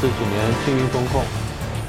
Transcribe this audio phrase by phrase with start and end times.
[0.00, 1.22] 这几年清零风控、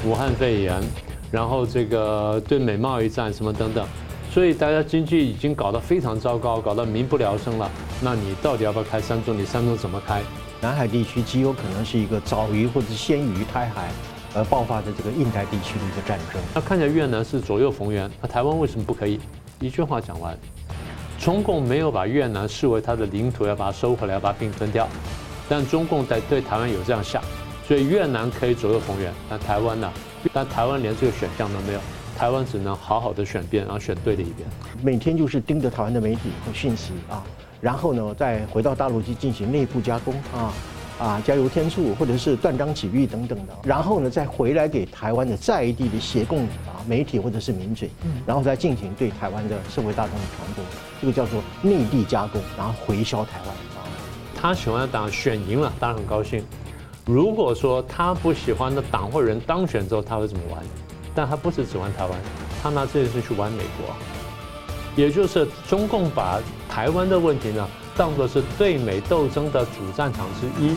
[0.04, 0.82] 武汉肺炎，
[1.30, 3.88] 然后这个对美贸易战什么等等，
[4.30, 7.70] 所以大家经济已经搞得非常糟糕，搞得民不聊生了。
[8.02, 9.34] 那你到底要不要开三中？
[9.34, 10.20] 你三中怎么开？
[10.60, 13.88] 南海地区极有可能是一个早于或者先于台海
[14.34, 16.42] 而爆发的这个印太地区的一个战争。
[16.54, 19.18] 那看起来越南是左右逢源，那台湾为什么不可以？
[19.58, 20.36] 一句话讲完，
[21.18, 24.86] 中共没有把越南视为它的领土，要把它收回来，要把它并吞掉。
[25.48, 27.22] 但中共在对台湾有这样想，
[27.72, 29.90] 所以越南可以左右逢源，但台湾呢？
[30.30, 31.80] 但台湾连这个选项都没有，
[32.14, 34.46] 台湾只能好好的选边，然后选对的一边。
[34.82, 37.24] 每天就是盯着台湾的媒体和讯息啊，
[37.62, 40.52] 然后呢，再回到大陆去进行内部加工啊，
[41.00, 47.88] 啊，加油添醋或者是断章取义等等的，然后呢，再回来给台湾的在地的协共啊媒体或者是民嘴，
[48.26, 50.62] 然后再进行对台湾的社会大众的传播，
[51.00, 53.56] 这个叫做内地加工，然后回销台湾。
[54.38, 56.44] 他喜欢的党选赢了，当然很高兴。
[57.04, 60.62] 如果说他不喜欢的党或人当选之后，他会怎么玩？
[61.12, 62.16] 但他不是只玩台湾，
[62.62, 63.92] 他拿这件事去玩美国。
[64.94, 70.76] 也就是中共把台湾的问题呢，当作是对美斗争的主战场之一。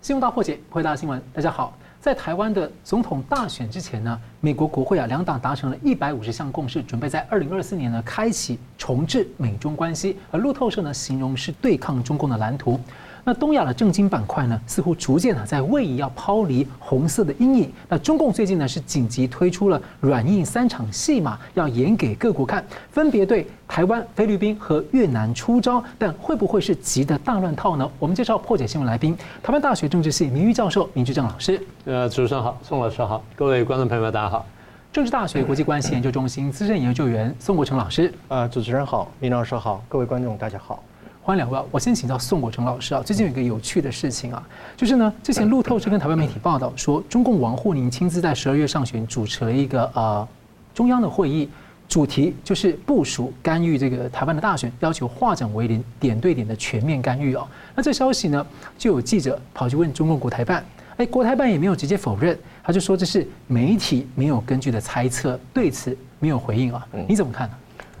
[0.00, 1.76] 新闻大破解，回答新闻，大家好。
[2.00, 10.16] 在台湾的总统大选之前呢，美国国会啊两党达成了一百五十项共识，准备在二零二四年呢开启重置美中关系。
[10.30, 12.80] 而路透社呢形容是对抗中共的蓝图。
[13.28, 17.68] 那东亚的政经板块呢，似乎逐渐呢在位移要抛离红色的阴影。
[17.88, 25.82] 那中共最近呢是紧急推出了软硬三场戏码，要演给各国看，分别对台湾、菲律宾和越南出招。
[25.98, 27.90] 但会不会是急的大乱套呢？
[27.98, 31.60] 我们介绍破解新闻来宾，台湾大学政治系名誉教授明居正老师。
[31.84, 34.46] 呃，主持人好，宋老师好，各位观众朋友们大家好。
[34.92, 38.14] 政治大学国际关系研究中心资深研究员宋国成老师。
[38.28, 40.80] 呃，主持人好，明老师好，各位观众大家好。
[41.26, 43.02] 欢迎两位，我先请教宋国成老师啊。
[43.04, 44.40] 最近有一个有趣的事情啊，
[44.76, 50.28] 就是呢，之前路透社跟台湾媒体报道说，中共王沪宁亲自在十二月上旬主持了一个呃
[50.72, 51.50] 中央的会议，
[51.88, 57.44] 主题就是部署干预这个台湾的大选，要求化整为零，点对点的全面干预哦。
[57.74, 58.46] 那这消息呢，
[58.78, 60.64] 就有记者跑去问中共国台办，
[60.96, 66.86] 哎，国台办也没有直接否认，他就说这是媒体没有根据的猜测，对此没有回应啊。
[67.08, 67.54] 你怎么看呢？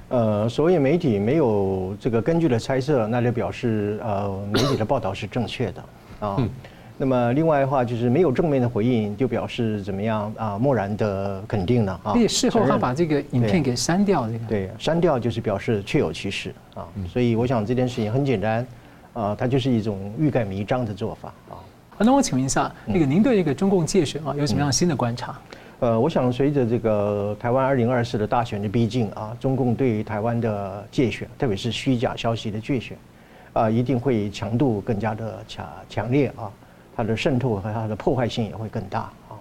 [0.08, 5.82] 呃，所谓媒体没有这个根据的猜测，那就表示呃 媒体的报道是正确的
[6.20, 6.36] 啊。
[6.38, 6.48] 嗯、
[6.96, 10.56] 那么另外的话就是没有正面的回应，就表示怎么样啊？
[10.56, 12.12] 漠然的肯定呢啊。
[12.12, 16.86] 而且事后他把这个影片给删掉，这个对删掉就是表示确有其事啊。
[17.08, 18.66] 所以我想这件事情很简单
[19.12, 21.58] 啊，它就是一种欲盖弥彰的做法啊。
[21.98, 25.36] 那我请问一下，那个您对这个中共界选啊有什么样新的观察？
[25.78, 32.96] 呃，我想随着这个台湾二零二四的大选的逼近啊，中共对于台湾的界选，特别是虚假消息的界选，
[33.52, 36.50] 啊，一定会强度更加的强强烈啊，
[36.96, 39.36] 它的渗透和它的破坏性也会更大啊。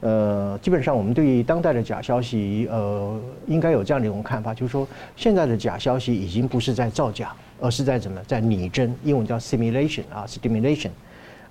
[0.00, 4.86] 呃，基本上我们对于当代的假消息，呃，应该有这样的一种看法，就是说
[5.16, 10.90] 现在的假消息已经不是在造假，而是在怎么在拟真，英文叫 simulation 啊，stimulation。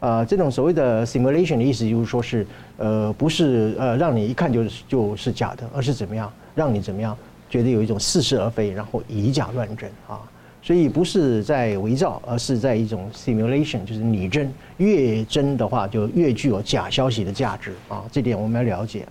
[0.04, 7.18] 呃，这种所谓的 simulation 的意思就是说是，呃，不是呃让你一看就是就是假的，而是怎么样让你怎么样
[7.50, 10.20] 觉得有一种似是而非，然后以假乱真啊。
[10.62, 14.52] 所以不是在伪造，而是在一种 simulation，就是拟真。
[14.76, 18.04] 越真的话，就越具有假消息的价值啊。
[18.12, 19.08] 这点我们要了解。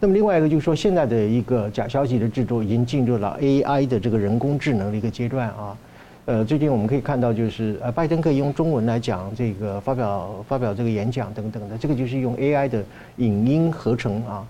[0.00, 5.76] 那么另外一个就是说，现在的一个假消息的制作已经进入了 AI 的这个人工智能的一个阶段啊。
[6.26, 12.84] 呃，最近我们可以看到，就是呃，拜登可以用中文来讲这个发表发表这个演讲等等的，这个就是用 AI 的
[13.18, 14.44] 影音合成啊，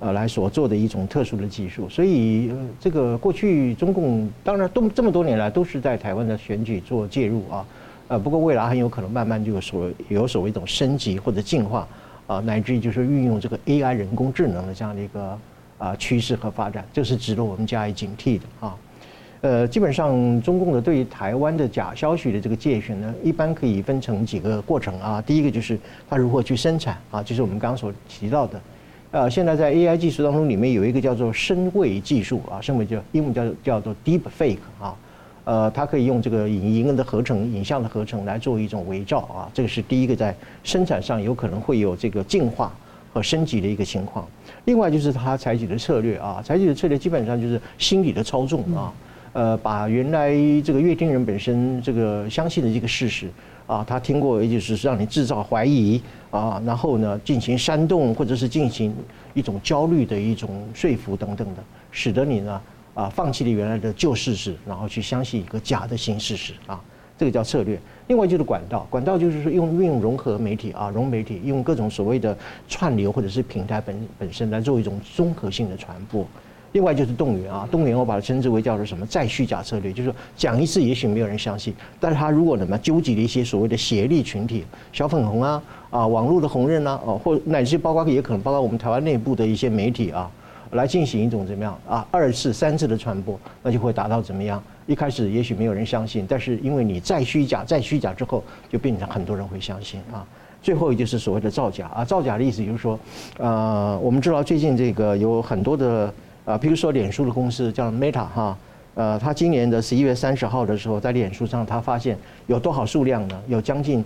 [0.00, 1.88] 呃，来所做的一种特殊的技术。
[1.88, 7.66] 所以，这个过去中共当然都这么多年来都是在台湾的选举做介入啊，
[8.08, 11.88] 呃，不过未来很有可能慢慢就有所有所谓一种升级或者进化
[12.26, 15.38] 啊，乃至于就是运用这个 AI 人工智能的这样的一个
[15.78, 18.76] 啊趋势和发展，这是值得我们加以警惕的啊。
[19.42, 25.20] 呃，基本上中共的对于台湾的假消息的这个介选呢，一般可以分成几个过程啊。
[25.20, 25.76] 第一个就是
[26.08, 28.60] 它如何去生产啊，就是我们刚刚所提到的。
[29.10, 34.94] 呃，现在在 AI 技术当中，里面有一个叫做深伪技术啊，深位叫英文叫叫做 Deep Fake 啊。
[35.42, 39.50] 呃，它可以用这个影音的合成、影像的合成来做一种伪造啊。
[39.52, 42.72] 这个是第一个在生产上有可能会有这个进化
[43.12, 44.24] 和升级的一个情况。
[44.66, 48.92] 另外就是它采取的策略啊，采取的策略基本上就是心理的操纵啊。
[49.32, 50.30] 呃，把原来
[50.62, 53.28] 这个阅听人本身这个相信的这个事实
[53.66, 56.00] 啊，他听过，也就是让你制造怀疑
[56.30, 58.94] 啊，然后呢进行煽动或者是进行
[59.32, 62.60] 一种焦虑的一种说服等等的，使得你呢
[62.92, 66.78] 啊放弃了原来的旧事实，然后去相信一个假的新事实啊。
[67.16, 67.78] 这个叫策略。
[68.08, 72.36] 另外就是管道，管道就是说用运用融合媒体啊，融媒体用各种所谓的
[72.68, 76.26] 串流或者是平台本本身来做一种综合性的传播。
[76.72, 90.30] 另外就是动员啊，动员我把它称之为叫做什么再虚假策略，就是说讲一次也许没有人相信，但是他如果怎么纠集了一些所谓的协力群体，小粉红啊啊，网络的红人啊，哦，或乃至包括也可能包括我们台湾内部的一些媒体啊，
[90.70, 94.62] 来进行一种怎么样啊二次三次的传播，那就会达到怎么样？
[94.86, 100.26] 一开始也许没有人相信，但是因为你再虚假、再虚假之后，就变成很多人会相信啊。
[100.62, 102.98] 最后也就是所谓的造假啊，造假的意思就是说，
[103.38, 106.12] 呃，我们知道最近这个有很多的
[106.44, 108.58] 啊，比如说脸书的公司叫 Meta 哈，
[108.94, 113.40] 呃，他今年的十一月三十号的时候，在脸书上他发现有多少数量呢？
[113.46, 114.04] 有将近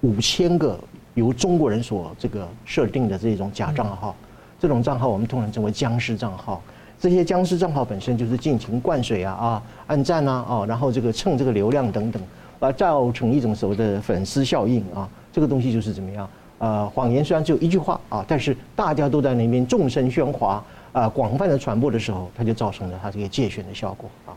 [0.00, 0.78] 五千个
[1.14, 4.14] 由中国人所这个设定的这种假账号，
[4.58, 6.60] 这种账号我们通常称为僵尸账号。
[6.98, 12.22] 这些僵尸账号本身就是尽情灌水啊啊，按赞啊哦，然后这个蹭这个流量等等，
[12.58, 15.08] 啊，造成一种所谓的粉丝效应啊。
[15.32, 16.28] 这个东西就是怎么样？
[16.58, 20.64] 呃，谎言虽然只有一句话啊，但是大家都在那边众声喧哗
[20.96, 24.32] 啊，广泛的传播的时候，它就造成了它这个介选的效果啊。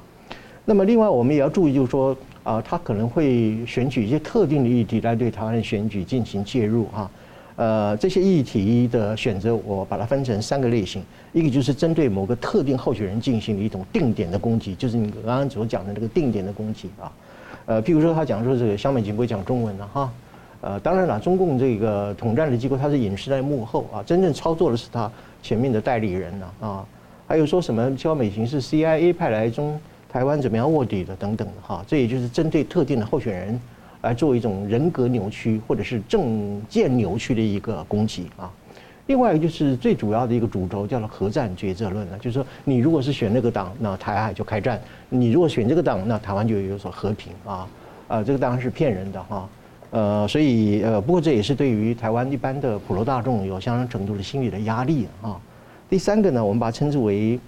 [0.65, 2.13] 那么另外我们也要注意，就是说
[2.43, 7.09] 啊，它可能会选取一些特定的议题来对台湾的选举进行介入啊。
[7.55, 11.01] 呃，这些议题的选择，我把它分成三个类型。
[11.31, 17.09] 一个就是针对某个特定候选人进行的一种定点的攻击，就是你刚刚所讲的那个定点的攻击啊。
[17.67, 20.11] 呃，譬如说他讲说这个香美琴不会讲中文了哈。
[20.61, 25.09] 呃，当然了，中共这个统战的机构，它是隐士在幕后啊，真正操作的是他
[25.41, 26.85] 前面的代理人呢啊。
[27.27, 29.79] 还有说什么萧美琴是 CIA 派来中
[30.11, 31.83] 台湾怎么样卧底的等等的哈。
[31.87, 33.59] 这也就是针对特定的候选人。
[34.01, 38.49] 来做一种人格扭曲或者是政见扭曲的一个攻击啊。
[39.07, 44.77] 另外一个就是最主要的一个主轴叫做核战抉择论了，就是说你如果是选那个党，那台海就开战；
[45.09, 47.67] 你如果选这个党，那台湾就有所和平啊。
[48.07, 49.49] 啊，这个当然是骗人的哈。
[49.91, 55.39] 呃，所以呃，不过这也是对于台湾一般的普罗大众有相当程度的心理的压力啊。
[55.89, 57.39] 第三个呢，我们把它称之为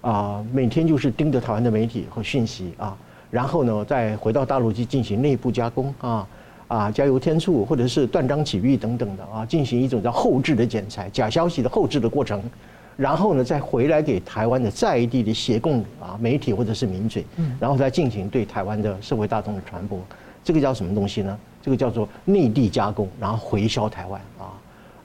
[0.00, 2.96] 啊，每天就是盯着台湾的媒体和讯息啊。
[3.30, 6.26] 然后呢，再回到大陆去进行内部加工啊，
[6.68, 12.40] 啊，加油添醋，或者是断章取义等等的啊，进行一种叫后置的剪裁，假消息的后置的过程。
[12.96, 17.24] 然后呢，再回来给台湾的在地的协共啊媒体或者是民嘴，
[17.58, 19.98] 然后再进行对台湾的社会大众的传播。
[20.44, 21.38] 这个叫什么东西呢？
[21.62, 24.44] 这个叫做内地加工，然后回销台湾啊，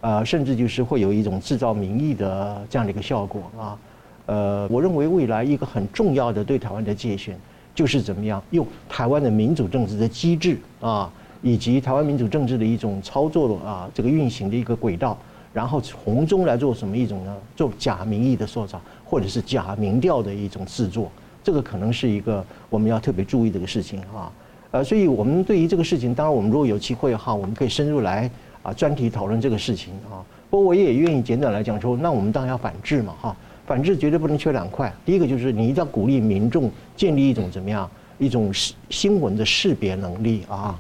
[0.02, 3.78] 呃，甚至就是会有一种制造民意的这样的一个效果啊。
[4.26, 7.38] 呃，我认为未来一个很重要的对台湾的界选。
[7.76, 11.12] 就是怎么样用台湾的民主政治的机制啊，
[11.42, 15.18] 以及台湾民主政治的一种操作啊，这个运行的一个轨道，
[15.52, 17.36] 然后从中来做什么一种呢？
[17.54, 21.12] 做假民意的塑造，或者是假民调的一种制作，
[21.44, 24.32] 这个可能是一个我们要特别注意的一个事情啊。
[24.76, 28.30] 呃，所以我们对于这个事情，当然我们如果有机会哈，我们可以深入来
[28.62, 30.20] 啊专题讨论这个事情啊。
[30.50, 33.34] 不过我也愿意简短来讲说，那我们当然要反制嘛哈。
[33.66, 34.94] 反制绝对不能缺两块。
[35.06, 38.52] 第一个就是你一定要鼓励民众建立一种怎么样一种
[38.90, 40.78] 新闻的识别能力啊，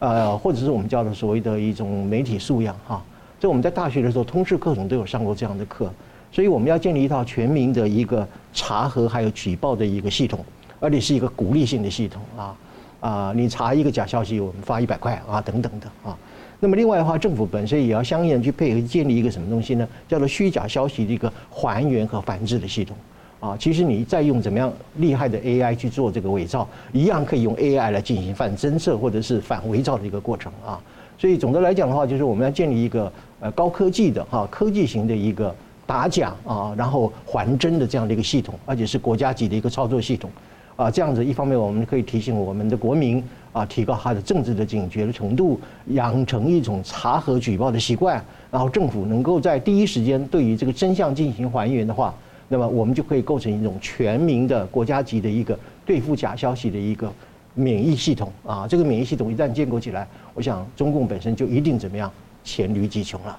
[0.00, 3.02] 呃，或者是我们叫的所谓的一种媒体素养哈。
[3.40, 5.90] 这我们在大学的时候通识课程都有上过这样的课，
[6.30, 10.44] 所以我们要建立一套全民的一个查核还有举报的一个系统，
[10.80, 12.54] 而且是一个鼓励性的系统啊
[13.00, 16.16] 啊，你查一个假消息，我们发一百块啊等等的啊。
[16.60, 19.86] 那么另外的话，政府本身也要相应的去配合建立一个什么东西呢？
[20.08, 22.96] 叫做虚假消息的一个还原和反制的系统。
[23.40, 30.80] 啊，其实你再用怎么样厉害的 AI 去做这个伪造，一样可以用 AI 来进行反侦测或者是反伪造的一个过程啊。
[31.16, 35.54] 所以总的来讲的话，就是我们要建立一个呃高科技的哈科技型的一个
[35.86, 40.28] 打假啊，然后还真的这样的一个系统，而且是国家级的一个操作系统。
[40.78, 43.20] 啊，这样子一方面我们可以提醒我们的国民
[43.52, 52.14] 啊，提高他的政治的警觉的程度，养成一种查核举报的习惯，然后政府能够在第一时间对于这个真相进行还原的话，
[52.46, 57.12] 那么我们就可以构成一种全民的国家级的一个对付假消息的一个
[57.54, 58.64] 免疫系统啊。
[58.68, 62.08] 这个免疫系统一旦建构起来，我想中共本身就一定怎么样，
[62.44, 63.36] 黔驴技穷了。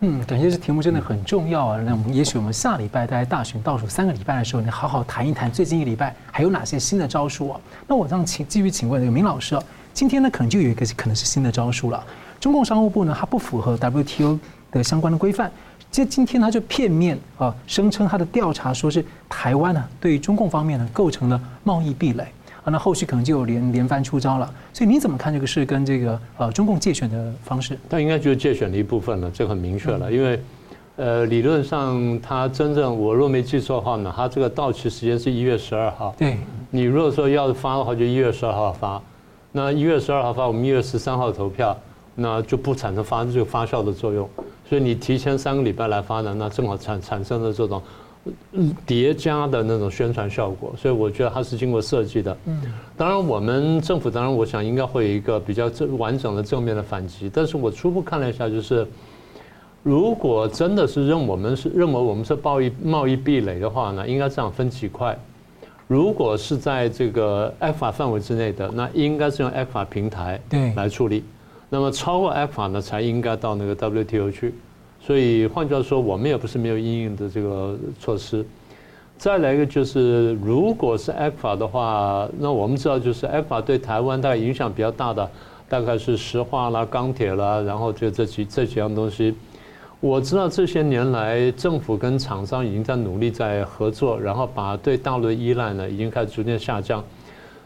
[0.00, 1.80] 嗯，感谢这题目真的很重要啊。
[1.84, 7.60] 那我们也许我们下礼拜在大选倒数三个礼拜的时候，你好好谈一谈最近一礼拜还有哪些新的招数啊？
[7.88, 9.62] 那我让请继续请问这个明老师啊，
[9.92, 12.06] 今天呢可能就有一个可能是新的招数了。
[12.38, 14.38] 中共商务部呢，它不符合 WTO
[14.70, 15.50] 的相关的规范，
[15.90, 22.24] 其实今天它就片面啊声称它的调查说是台湾呢对于中共方面呢构成了贸易壁垒。
[22.70, 27.78] 那后续可能就有连连番出招了，所以你怎么看这个事跟这个呃中共借选的方式？
[27.88, 30.12] 他应该就是借选的一部分了，这很明确了。
[30.12, 30.40] 因为
[30.96, 36.14] 呃理论上他真正我若没记错的话呢，他这个到期时间是一月十二号。
[36.18, 36.36] 对，
[36.70, 39.00] 你如果说要发的话，就一月十二号发。
[39.52, 41.76] 那一月十二号发，我们一月十三号投票，
[42.14, 44.28] 那就不产生发这个发酵的作用。
[44.68, 47.82] 所以你提前三个礼拜来发呢，那正好产产生了这种
[48.86, 50.74] 叠加的那种宣传效果。
[50.76, 52.36] 所以我觉得它是经过设计的。
[52.46, 52.62] 嗯，
[52.96, 57.30] 当然我们政府当然我想应该会有一个比较正完整的正面的反击。
[57.32, 58.86] 但是我初步看了一下，就是
[59.82, 65.18] 如果真的是认我们是认为我们是贸易贸易壁垒的话呢，应该这样分几块。
[65.86, 71.24] 如果是在这个 ECFA 范围之内的，那应该是用 ECFA 平台对来处理。
[71.70, 74.52] 那么超过 ECFA 呢，才应该到那个 WTO 去。
[75.08, 78.44] 所以换句话说，我们也不是没有应应的这个措施。
[79.16, 85.26] 再来一个就是，如果是 ECFA 的话，那我们知道就是 ECFA 对台湾大概影响比较大的，
[85.66, 89.34] 大概是石化啦、钢铁啦，然后就这几这几样东西。
[90.00, 97.02] 我知道这些年来，政府跟厂商已经在努力在合作，然后把对大陆的依赖呢，已经开始逐渐下降。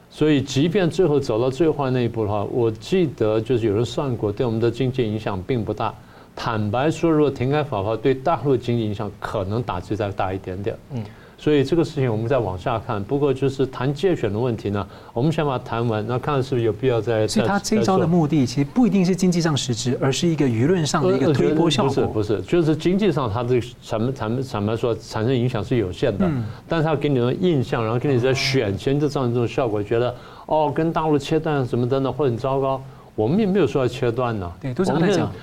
[0.08, 5.92] 所以，即便最后走到最坏那一步的话，我记得就是有人算过，对我们的经济影响并不大。
[6.34, 10.76] 坦白说，如果停开法的话，对大陆经济影响可能打击再大一点点。
[10.92, 11.02] 嗯。
[11.38, 13.02] 所以这个事情我们再往下看。
[13.02, 17.26] 不过就是谈借选的问题呢，我们先把它谈完，那看是不是有必要再。
[17.26, 21.90] 所以他这一招的目的其实不一定是经济上实质，而是一个舆论上的一个推波效果。
[21.90, 26.30] 不是不是，就是经济上它这个坦坦坦白说产生影响是有限的，
[26.68, 30.14] 但是他给你的印象，然后给你在选前就造成这种效果，觉得
[30.46, 32.80] 哦跟大陆切断什么等等会很糟糕。
[33.14, 34.92] 我们也没有说要切断呢，对，都是。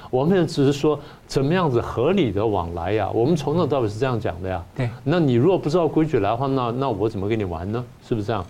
[0.10, 3.10] 我们只是说怎么样子合理的往来呀。
[3.14, 4.64] 我们从头到尾是这样讲的呀。
[4.76, 7.84] 对，那你如果不知道规矩来的话，那那我怎么跟你玩呢？
[8.08, 8.46] 是不是这样？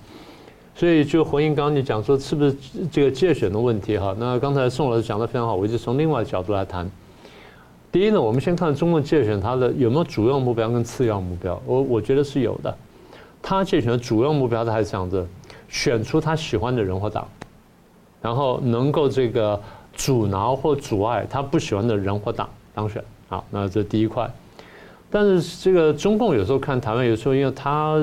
[0.73, 2.55] 所以就回应刚刚你讲说是不是
[2.89, 4.15] 这个界选的问题哈？
[4.17, 6.89] 那刚才宋老师讲的非常好，我就从另外角度来谈。
[7.91, 11.61] 第一呢，我们先看中共界选它的有没有主要目标跟次要目标。
[11.65, 12.73] 我我觉得是有的。
[13.41, 15.27] 他界选的主要目标他还是想着
[15.67, 17.27] 选出他喜欢的人或党。
[18.21, 19.59] 然后能够这个
[19.93, 24.29] 阻挠或阻碍他不喜欢的人或党当选，好，那这第一块。
[25.09, 27.99] 但是这个中共有时候看台湾，有时候因为他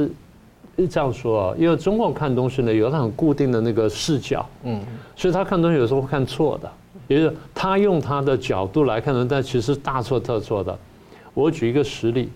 [0.76, 4.80] 这样说啊，因为中共看东西呢，有他很固定的那个视角，嗯，
[5.14, 6.70] 所以他看东西有时候会看错的，
[7.08, 10.76] 也就是他用他的角度来看呢，但其实大错特错的。
[11.32, 12.30] 我举一个实例，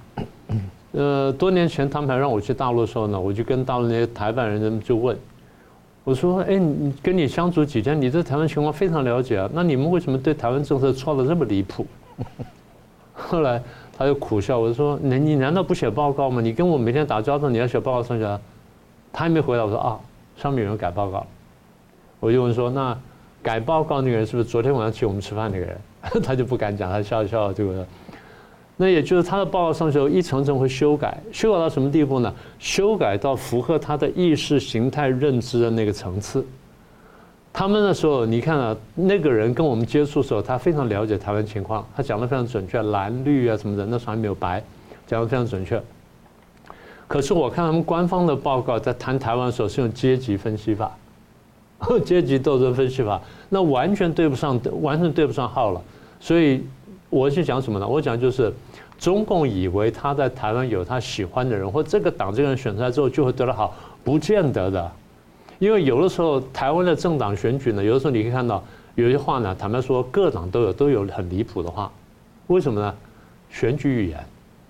[0.93, 5.17] 呃，多年前他们还让我去大陆的时候呢，我就跟大陆那些台湾人就问。
[6.11, 9.49] 我说：“哎，你跟你相处几天，你对台湾情况非常了解啊。
[9.52, 11.87] 那你们为什么对台湾政策错的这么离谱？”
[13.14, 13.62] 后来
[13.97, 16.40] 他就苦笑，我说：“你你难道不写报告吗？
[16.40, 18.40] 你跟我每天打交道，你要写报告上去啊？”
[19.12, 20.00] 他还没回答，我说：“啊，
[20.37, 21.25] 上面有人改报告。”
[22.19, 22.99] 我就问说：“那
[23.40, 25.79] 改报告那个人是不是昨天晚上请我们吃饭那个人？”
[26.25, 27.87] 他就不敢讲，他笑笑这个。
[28.81, 32.35] 那也就是他的报告上去一层层会修改，修改到什么地步呢？
[32.59, 36.43] 修改到符合他的意识形态认知的那个层次。
[37.53, 44.65] 他们那时候，你看啊，那个人跟我们接触的时候，他非常了解台湾情况，他讲的非常准确，蓝绿啊什么的，那时候还没有白，
[45.07, 45.79] 讲的非常准确。
[47.07, 50.91] 可是我看他们官方的报告，在谈台湾的时候是用阶级分析法，
[52.03, 53.21] 阶级斗争分析法，
[53.51, 55.83] 那完全对不上，完全对不上号了。
[56.19, 56.65] 所以
[57.11, 57.87] 我是讲什么呢？
[57.87, 58.51] 我讲就是。
[59.00, 64.92] 中共以为他在台湾有他喜欢的人，或这个党这个人选出来之后就会得到好，不见得的。
[65.59, 68.62] 因为有的时候台湾的政党选举呢，有的时候你可以看到
[68.97, 71.90] 有些话呢，坦白说各党都有都有很离谱的话。
[72.49, 72.95] 为什么呢？
[73.49, 74.23] 选举语言，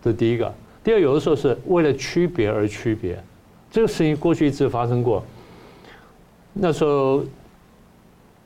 [0.02, 0.52] 这第一个。
[0.84, 3.22] 第二，有的时候是为了区别而区别，
[3.68, 5.24] 这个事情过去一直发生过。
[6.52, 7.24] 那时候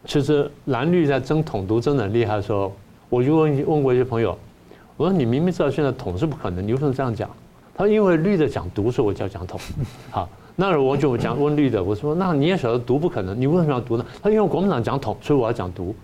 [0.07, 2.75] 其实蓝绿在争统独争得很厉害的时候，
[3.11, 4.39] 我就问问过一些朋友。
[4.97, 7.29] 我说你明明知道现在统是不可能，你为什么这样讲？
[7.75, 9.59] 他说因为绿的讲独，所以我就要讲统。
[10.11, 14.07] 好，那我就讲问绿的，我说那你也晓得独不可能，你为什么要独呢？
[14.23, 15.95] 他因为国民党讲统，所以我要讲独。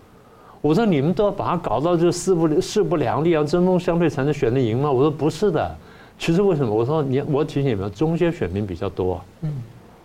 [0.60, 4.90] 我说你们都要把它搞到就势不势不两立啊，针锋相对才能选得赢吗？
[4.90, 5.76] 我说不是的，
[6.18, 6.74] 其实为什么？
[6.74, 9.50] 我说你我提醒你们，中间选民比较多，嗯，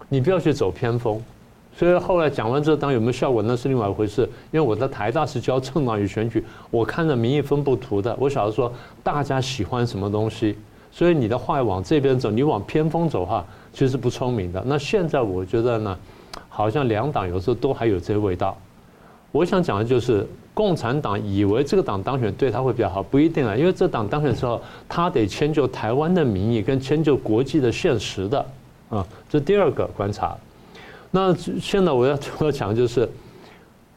[0.07, 1.19] 你不要去走偏锋。
[1.77, 4.21] 所以后来讲完这党有没有效果，那是另外一回事。
[4.51, 6.41] 因为我在台大是教政党与选举，
[6.71, 8.71] 我看着民意分布图的，我晓得说
[9.03, 10.57] 大家喜欢什么东西。
[10.89, 14.63] 所以你的话往这边走，你往偏锋走的话，其实不聪明的。
[14.65, 15.97] 那现在我觉得呢，
[16.47, 18.57] 好像两党有时候都还有这味道。
[19.33, 23.53] 我想讲的就是，共产党以为这个党当选对他会比较好，不一定啊。
[23.53, 28.45] 因为这党当选之后，他得迁就台湾的民意跟迁就国际的现实的
[28.89, 29.05] 啊。
[29.29, 30.37] 这第二个观察。
[31.15, 33.09] 那现在我要我要讲的就是，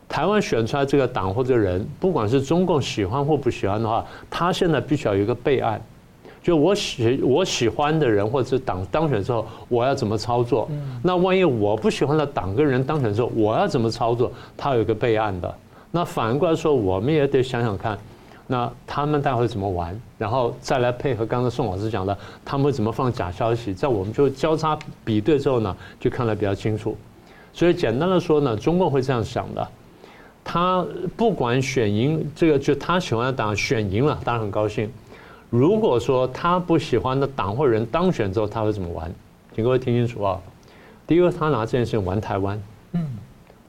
[0.08, 5.82] 台湾选出来这个党或者人，不管是中共喜欢或不喜欢的话，他现在必须要有一个备案，
[6.40, 10.70] 就我喜我喜欢的人或者是党当选之后，我要怎么操作？
[11.02, 14.30] 那万一我不喜欢的党跟人当选之后，我要怎么操作？
[14.56, 15.52] 他有一个备案的。
[15.90, 17.98] 那反过来说，我们也得想想看，
[18.46, 26.96] 那他们待会怎么玩，然后再来配合刚才宋老师讲的，他们会怎么放假消息，在我们就交叉比对之后呢，就看得比较清楚。
[27.58, 29.68] 所以简单的说呢，中共会这样想的。
[30.44, 30.86] 他
[31.16, 34.88] 不管选赢这个，就他喜欢的党选赢了，当然很高兴。
[35.50, 39.12] 如果说他不喜欢的党或人当选之后，他会怎么玩？
[39.56, 40.40] 请各位听清楚啊！
[41.04, 42.62] 第一个，他拿这件事情玩台湾，
[42.92, 43.04] 嗯，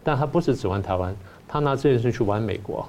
[0.03, 1.15] 但他不是只玩台湾，
[1.47, 2.87] 他拿这件事去玩美国，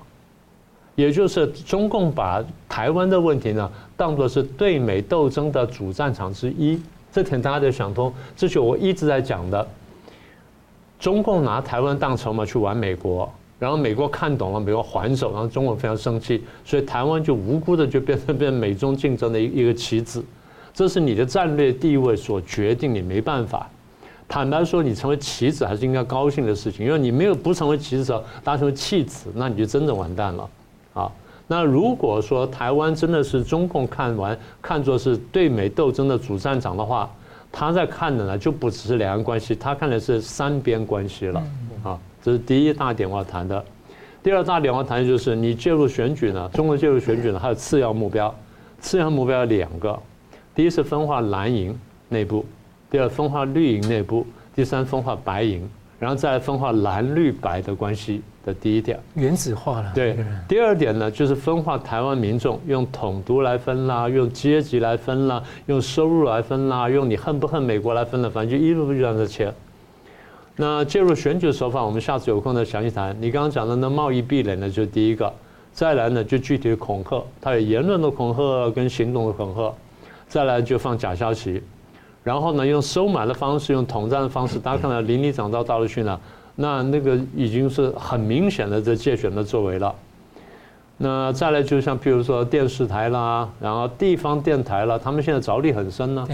[0.97, 6.79] 也就是中共把台湾的问题呢，当作是对美斗争的主战场之一。
[7.11, 9.67] 这点大家得想通，这是我一直在讲的。
[11.01, 13.29] 中共拿台湾当筹码去玩美国。
[13.59, 20.25] 然后美国看懂了，美国还手，然后中国非常生气，所以台湾就无辜的就变成变美中竞争的一一个棋子，
[20.73, 23.69] 这是你的战略地位所决定，你没办法。
[24.27, 30.49] 坦白说，你成为棋子还是应该高兴的事情，因为你没有不成为棋子，当成为弃子，那你就真的完蛋了
[30.95, 31.13] 啊。
[31.47, 37.11] 那如果说台湾真的是中共看完看作是对美斗争的主战场的话，
[37.53, 41.43] 他在看的呢就不只是两岸关系，他看的是三边关系了。
[41.83, 41.99] 啊。
[42.23, 43.65] 这是第一大点我要谈的，
[44.23, 48.35] 第二大点我要谈的就是你介入选举呢，中国介入选举呢，还有次要目标，
[48.79, 49.99] 次要目标有两个，
[50.55, 51.75] 第一是分化蓝营
[52.11, 52.45] 内部，
[52.91, 55.67] 第二分化绿营内部，第三分化白营，
[56.01, 59.93] 然后再来分化蓝绿白的关系的第一点，原子化了。
[59.95, 60.17] 对，
[60.49, 69.53] 第二点呢就是分化台湾民众，用统独来分啦，用阶级来分啦，用收入来分啦，用你恨不恨美国来分了，反正就一路就这样子切。
[70.57, 73.15] 那介入选举的手法，我们下次有空再详细谈。
[73.21, 75.31] 你刚刚讲的那贸易壁垒呢，就是第一个；
[75.73, 79.71] 再来呢，就具体的恐吓，它有言论的恐吓跟行动的恐吓；
[80.29, 81.63] 再来就放假消息，
[82.23, 86.21] 然后呢，用收买的方式，用统战的方式，大家看到林里长到大陆去呢，
[86.57, 89.95] 那那个已经是很明显的这借选的作为了。
[90.99, 96.27] 那再来就像譬如说电视台啦，然后地方电台啦，他们现在着力很深呢。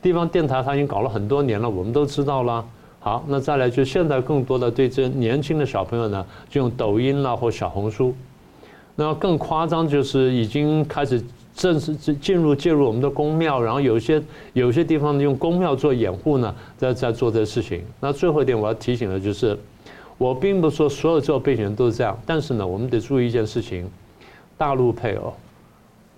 [0.00, 2.64] 地方电台他已经搞了很多年了，我们都知道啦。
[3.00, 8.14] 好，那再来就现在更多的对这年轻的小朋友呢，就用抖音啦或小红书，
[8.96, 11.22] 那更夸张就是已经开始
[11.54, 14.20] 正式进入介入我们的宫庙，然后有些
[14.52, 17.82] 有些地方用宫庙做掩护呢，在在做这个事情。
[18.00, 19.56] 那最后一点我要提醒的就是，
[20.18, 23.88] 我并不是说所有这背景人都是这样，但是呢，我们得注意一件事情，
[24.58, 25.32] 大陆配偶，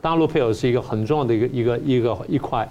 [0.01, 2.66] 大陆配偶是一个很重要的一个一个一个一块。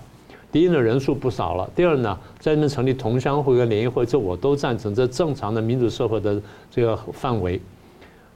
[0.51, 7.61] 第一呢，人数不少了；第二呢，在那边成立同乡会跟联谊会，这我都赞成，这正常的民主社会的这个范围。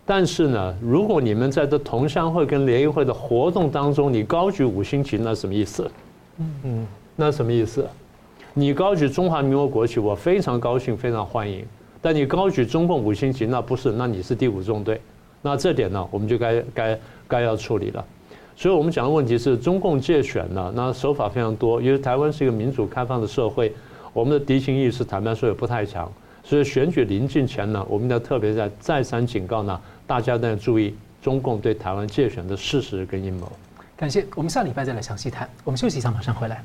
[0.10, 5.88] 但是呢，如果你们在这同乡会跟联谊会的活动当中，你高举五星旗，那什么意思？
[6.39, 7.88] 嗯嗯，那什么意思？
[8.56, 11.63] 你高举中华民国国旗，我非常高兴，非常欢迎。
[12.02, 15.00] 但你高举中共五星旗，那不是，那你是第五纵队。
[15.43, 18.04] 那这点呢，我们就该该该要处理了。
[18.56, 21.80] 所以我们讲的问题是中共介选呢，那手法非常多。
[21.80, 23.72] 因为台湾是一个民主开放的社会，
[24.12, 26.12] 我们的敌情意识坦白说也不太强。
[26.41, 33.48] 所以选举临近前呢，我们要特别在再三警告呢，大家都要注意中共对台湾借选的事实跟阴谋。
[33.95, 35.48] 感谢，我们下礼拜再来详细谈。
[35.63, 36.63] 我们休息一下，马上回来。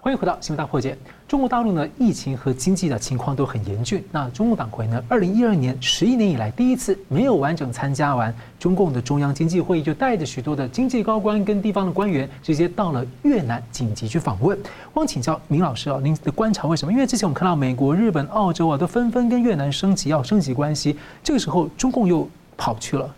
[0.00, 0.98] 欢迎回到新闻大破解。
[1.28, 4.02] 中国大陆呢，疫情和经济的情况都很严峻。
[4.10, 14.58] 那中共党魁呢，二零一二年十一年以来第一次没有完整参加完中共的中央经济会议，就带着许多的经济高官跟地方的官员，直接到了越南紧急去访问。
[14.92, 16.90] 我想请教明老师啊，您的观察为什么？
[16.92, 22.28] 因为之前我们看到美国、日本、澳洲啊，都纷纷跟越南升级，要升级关系，这个时候中共又
[22.60, 23.14] 跑去了。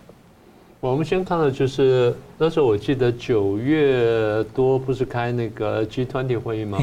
[0.78, 6.78] 我们先看到就是那时候，我记得九月多不是开那个 G20 会议吗？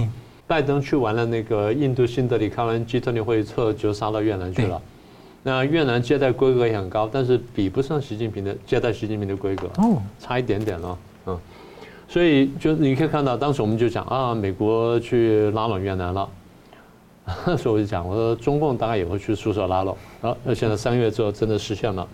[0.46, 4.82] 拜登去完了那个印度新德里，开完 G20 会议之后就杀到越南去了。
[5.42, 11.40] 那越南接待规格也很高，但是比不上习近平的接待习近平的规格，哦，差一点点了，嗯。
[12.10, 16.28] 所以就你可以看到，当时我们就讲啊，美国去拉拢越南了。
[17.46, 19.96] 那时候我就讲，我说中共大概也会去出手拉拢。
[20.20, 22.08] 好，那现在三月之后真的实现了。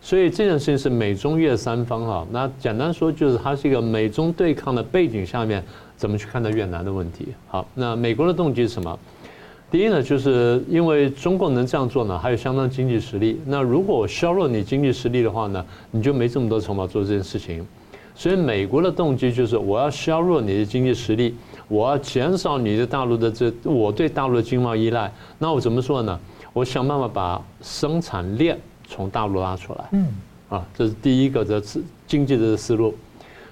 [0.00, 5.62] 所以这件事情是美中越三方哈，那简单说就是它是一个美中对抗的背景下面，
[5.96, 7.28] 怎么去看待越南的问题？
[7.48, 8.98] 好，那美国的动机是什么？
[9.70, 13.38] 第一呢，就是因为中共能这样做呢，还有相当经济实力。
[13.44, 17.66] 那如果我削弱你经济实力的话呢，你就没这么多筹码做这件事情。
[18.14, 21.34] 所以美国的动机就是我要削弱你的经济实力，
[21.68, 25.12] 我要减少你的大陆的这我对大陆的经贸依赖。
[25.38, 26.18] 那我怎么说呢？
[26.54, 28.58] 我想办法把生产链。
[28.88, 30.06] 从大陆拉出来，嗯，
[30.48, 31.62] 啊，这是第一个的
[32.06, 32.94] 经济的思路。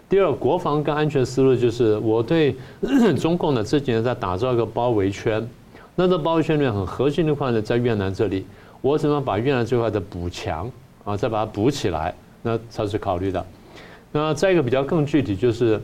[0.08, 2.56] 第二，国防跟安全思路就是我对
[3.20, 5.46] 中共呢这几年在打造一个包围圈，
[5.94, 8.46] 那这包围圈里面很核心的话呢，在越南这里，
[8.80, 10.70] 我怎么把越南这块的补强
[11.04, 13.44] 啊，再把它补起来，那才是考虑的。
[14.12, 15.80] 那再一个比较更具体就是。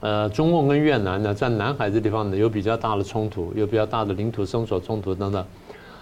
[0.00, 5.44] 呃，中共跟越南呢，在南海这地方呢，有比较大的冲突，有比较大的领土争索冲突等等。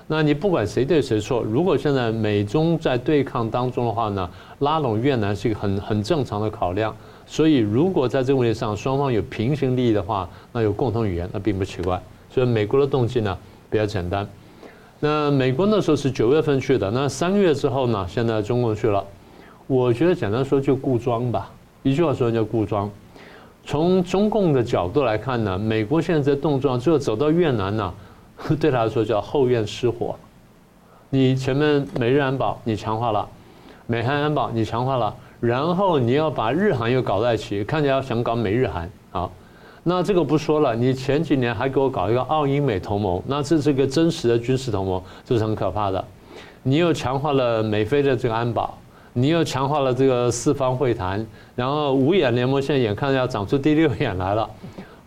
[0.09, 6.95] 那你不管谁对谁错，如果现在美中在对抗当中的话呢，拉拢越南是一个很很正常的考量。
[7.27, 12.01] 所以，如果在这个问题上双方有平行利益的话，那有共同语言，那并不奇怪。
[12.31, 13.37] 所以，美国的动机呢
[13.69, 14.25] 比较简单。
[15.01, 19.05] 那美国那时候是九月份去的，那三个月之后呢，现在中共去了。
[19.67, 21.51] 我觉得简单说就固装吧，
[21.83, 22.89] 一句话说叫固装。
[23.65, 27.93] 从中共的角度来看呢，美国现在在动作，最后走到越南呢，
[28.61, 30.15] 对他来说叫后院失火。
[31.11, 33.29] 你前面美日安保你强化了，
[33.87, 39.33] 美韩安保你强化了，然后你要把日韩又搞在一起，看起来要想搞美日韩好。
[39.83, 46.05] 那这个不说了，你前几年还给我搞一个澳英美同盟，那这是一个真实的军事同盟，这是很可怕的。
[46.63, 48.77] 你又强化了美菲的这个安保。
[49.19, 54.47] 你又强化了这个四方会谈，然后五眼联盟现在眼看要长出第六眼来了。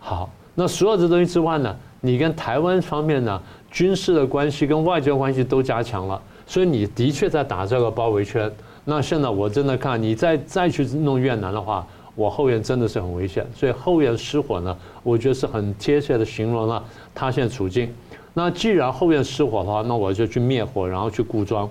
[0.00, 8.50] 好，那所有这东西之外呢，你跟台湾方面呢，军事的关系跟外交关系都加强了，所以你的确在打这个包围圈。
[8.84, 13.46] 那现在我真的看你再再去弄越南的话，我后院真的是很危险。
[13.54, 16.82] 所以后院失火呢，我觉得是很贴切的形容了
[17.14, 17.92] 他现在处境。
[18.32, 21.68] 那既然后院失火的话，那我就去灭火，然后去固装。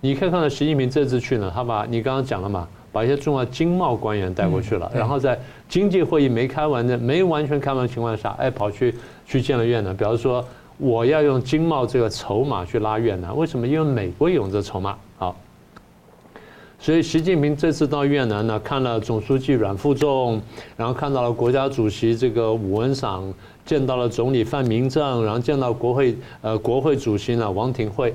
[0.00, 8.94] 你可以看到习近平这次去呢，他把你刚刚讲了嘛，把一些重要经贸官员带过去了，然后在经济会议没开完的、没完全开完的情况下，哎，跑去
[9.26, 10.44] 去见了越南，比方说
[10.78, 13.66] 我要用经贸这个筹码去拉越南，为什么？
[13.66, 15.36] 因为美国有这筹码，好，
[16.78, 20.40] 所以习近平这次到越南呢，看了总书记阮富仲，
[20.76, 23.32] 然后看到了国家主席这个武文赏，
[23.64, 28.12] 见到了总理范明政，然后见到国会呃国会主席呢王廷惠。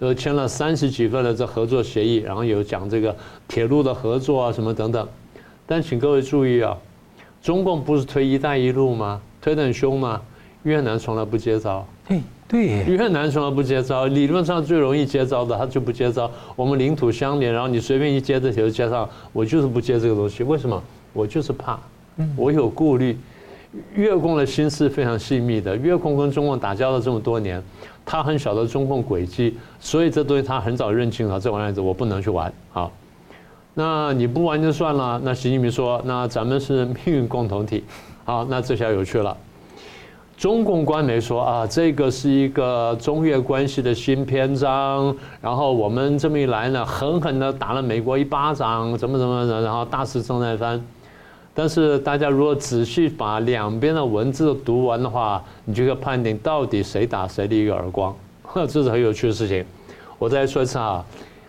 [0.00, 3.14] 呃，签了三十几份的这合作协议，然后有讲这个
[3.48, 5.06] 铁路的合作啊，什么等等。
[5.66, 6.76] 但请各位注意啊，
[7.42, 9.20] 中共不是推“一带一路”吗？
[9.40, 10.20] 推得很凶吗？
[10.62, 11.86] 越南从来不接招。
[12.06, 14.06] 嘿，对，越南从来不接招。
[14.06, 16.30] 理论上最容易接招的，他就不接招。
[16.56, 20.42] 我们领土相连，然后你随便一接这铁路接上，我就是不接这个东西。
[20.42, 20.82] 为什么？
[21.12, 21.78] 我就是怕，
[22.36, 23.18] 我有顾虑。
[23.94, 27.62] 越共的心思非常细密的，越共跟中共打交道这么多年。
[28.10, 31.38] 他很晓得中共轨迹，所以这东西他很早认清了。
[31.38, 32.50] 这玩意子我不能去玩。
[32.72, 32.90] 好，
[33.74, 35.20] 那你不玩就算了。
[35.22, 37.84] 那习近平说：“那咱们是命运共同体。”
[38.24, 39.36] 好，那这下有趣了。
[40.38, 45.14] 中共官媒说：“啊，这个是一个中越关系的新篇章。
[45.42, 50.82] 然后我们这么一来呢，狠狠地打了美国一巴掌，怎么怎么的，然后大肆正在翻。”
[51.58, 58.14] 但是大家如果仔细把两边的文字读完的话，你就可以判定到底谁打谁的一个耳光，
[58.68, 59.64] 这是很有趣的事情。
[60.20, 61.04] 我再说一次啊，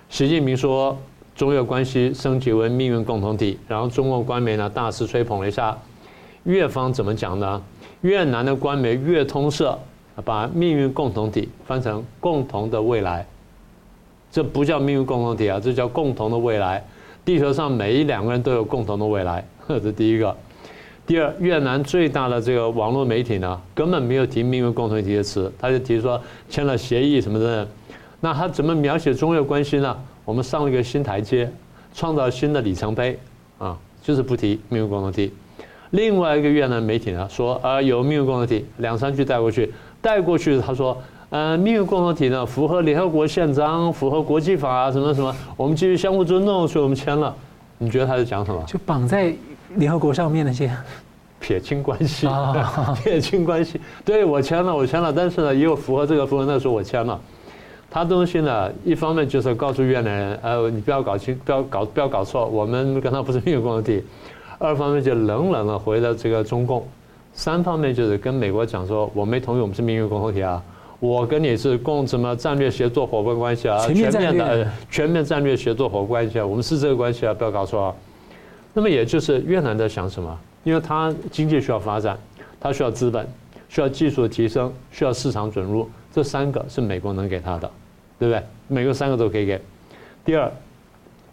[0.10, 0.98] 习近平说
[1.36, 5.78] 中越关系升级为命运共同体，然后中共官媒呢大肆吹捧了一下。
[6.46, 7.62] 越方怎么讲呢？
[8.02, 9.78] 越南的官媒越通社
[10.26, 13.24] 把命运共同体翻成共同的未来，
[14.32, 16.84] 这不叫命运共同体啊，这叫共同的未来。
[17.24, 19.46] 地球上每一两个人都有共同的未来。
[19.70, 20.36] 这是第一个，
[21.06, 27.68] 第二，越南最大的这个网络媒体呢，根本没有提“命运共同体”的词，他就提说签了协议什么的。
[28.20, 29.96] 那他怎么描写中越关系呢？
[30.26, 31.48] 我们上了一个新台阶，
[31.94, 33.20] 创造新的里程碑
[33.60, 35.32] 啊，就是不提“命运共同体”。
[35.92, 40.98] 另外一个越南媒体呢说啊，有“命运共同体”，两三句带过去，带过去他说，
[41.30, 47.36] 呃，“命运共同体”呢符合联合国宪章，符合国际法啊，什么什么，我们继续相互尊重，所以我们签了。
[47.82, 48.62] 你觉得他在讲什么？
[48.66, 49.32] 就绑在。
[49.76, 50.72] 联合国上面那些
[51.40, 52.28] 撇清关系，
[53.04, 53.80] 撇清关系。
[54.04, 57.20] 对，我签了，我签了，但是呢，也有符合这个符合那个时候我签了。
[57.92, 64.04] 他东西呢，一方面就是告诉越南人，呃，你不要搞清，不要搞，不要搞错，我们跟他不是命运共同体。
[64.60, 66.86] 二方面就冷冷的回了这个中共。
[67.34, 70.62] 三方面就是跟美国讲说，我没同意我们是命运共同体啊，
[71.00, 77.96] 我跟你是共什么战略协作伙伴关系啊，全面的全面战略协作伙伴关系啊，我们是这个关系啊，不要搞错啊。
[78.74, 80.40] 那么也就是越南在想什么？
[80.64, 82.18] 因为它经济需要发展，
[82.60, 83.28] 它需要资本，
[83.68, 87.72] 需要技术的提升，需要市场准入，这三个是美国能给它的，
[88.20, 88.44] 对不对？
[88.68, 89.60] 美国三个都可以给。
[90.24, 90.52] 第二，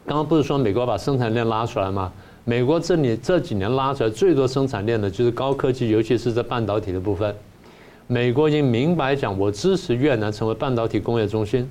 [0.07, 2.12] 刚刚不是说美国把生产链拉出来吗？
[2.44, 7.35] 美国这里这几年拉出来最多生产链的就是高科技，尤其是在半导体的部分。
[8.07, 11.68] 美国已经明白讲，我支持越南成为半导体工业中心。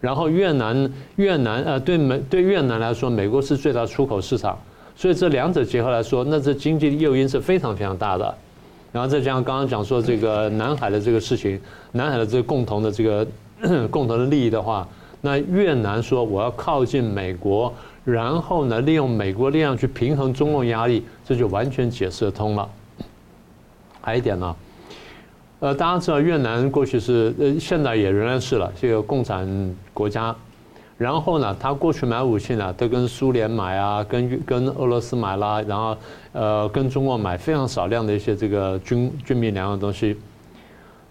[0.00, 4.56] 然后越南越南呃对美对越南来说，美国是最大出口市场。
[4.98, 8.34] 所以这两者结合来说，那这经济的诱因是非常非常大的。
[8.90, 11.60] 然后再加上刚刚讲说这个南海的这个事情，
[11.92, 13.24] 南海的这个共同的这个
[13.92, 14.88] 共同的利益的话，
[15.20, 17.72] 那越南说我要靠近美国，
[18.04, 22.68] 然后呢利用美国力量去平衡中共压力，这就完全解释得通了。
[24.00, 24.56] 还有一点呢，
[25.60, 30.34] 呃，大家知道越南过去是呃，现在也仍然是了，这个共产国家。
[30.98, 35.96] 然后呢，他过去买武器呢，都跟苏联买啊，跟跟俄罗斯买啦，然后
[36.32, 40.18] 呃，跟中国买非常少量的一些这个军军民粮的东西。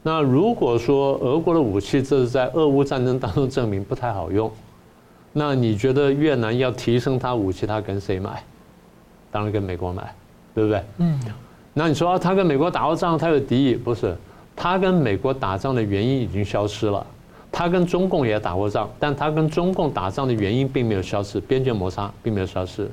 [0.03, 4.51] 那如果说俄国的武器这是在俄乌战争当中证明不太好用，
[5.31, 8.43] 那你觉得越南要提升他武器，他跟谁买？
[9.31, 10.13] 当然跟美国买，
[10.53, 10.83] 对不对？
[10.97, 11.19] 嗯。
[11.73, 13.75] 那你说他跟美国打过仗，他有敌意？
[13.75, 14.13] 不是，
[14.53, 17.05] 他跟美国打仗的原因已经消失了。
[17.51, 22.89] 他跟中共也打过仗，但他跟中共打仗的原因并没有消失，边界摩擦并没有消失。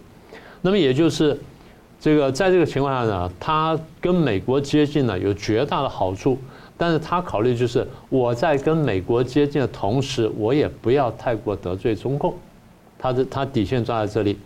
[0.63, 1.39] 那么也就是，
[2.01, 6.39] 这个在这个情况下呢，他跟美国接近呢有绝大的好处，
[6.79, 12.35] 但是他考虑就是我在跟美国接近的同时，我也不要太过得罪中共，
[12.99, 14.39] 他的他底线抓在这里。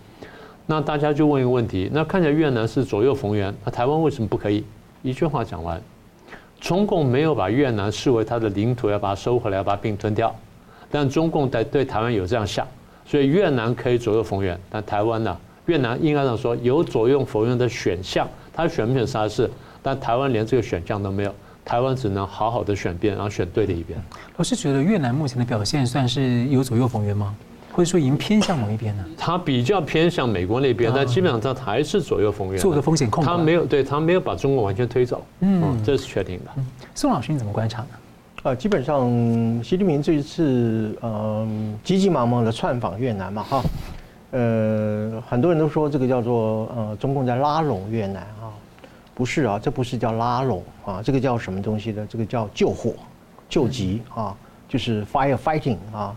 [0.66, 4.64] 那大家就问一个问题，那看起来越南是左右逢源，那台湾为什么不可以？
[5.03, 5.81] 一句话讲完。
[6.61, 10.35] 中共没有把越南视为它的领土，要把它收回来，要把它并吞掉。
[10.90, 12.66] 但中共在对台湾有这样想，
[13.07, 15.37] 所以越南可以左右逢源，但台湾呢？
[15.66, 19.51] 越南应该这样说，有左右逢源的选项，他选不选啥事？
[19.83, 24.03] 但台湾连这个选项都没有，台湾只能好好的选边，然后选对的一边。
[24.38, 27.37] 老师觉得越南目前的表现算是有左右逢源吗？
[27.79, 29.05] 或者说已经偏向某一边呢？
[29.17, 33.31] 他比较偏向美国那边，但基本上他还是左右逢源，做个风险控制。
[33.31, 36.51] 他没有对他没有把中国完全推走，嗯，这是确定的。
[36.93, 37.88] 宋老师你怎么观察呢？
[38.43, 39.09] 呃，基本上
[39.62, 43.62] 习近平这一次嗯急急忙忙的窜访越南嘛哈，
[44.33, 48.51] 呃，很多人都说这个叫做呃中共在拉拢越南啊，
[49.14, 52.05] 不是啊，这不是叫拉拢啊，这个叫什么东西呢？
[52.11, 52.93] 这个叫救火
[53.49, 54.35] 救急啊，
[54.69, 56.12] 就是 fire fighting 啊。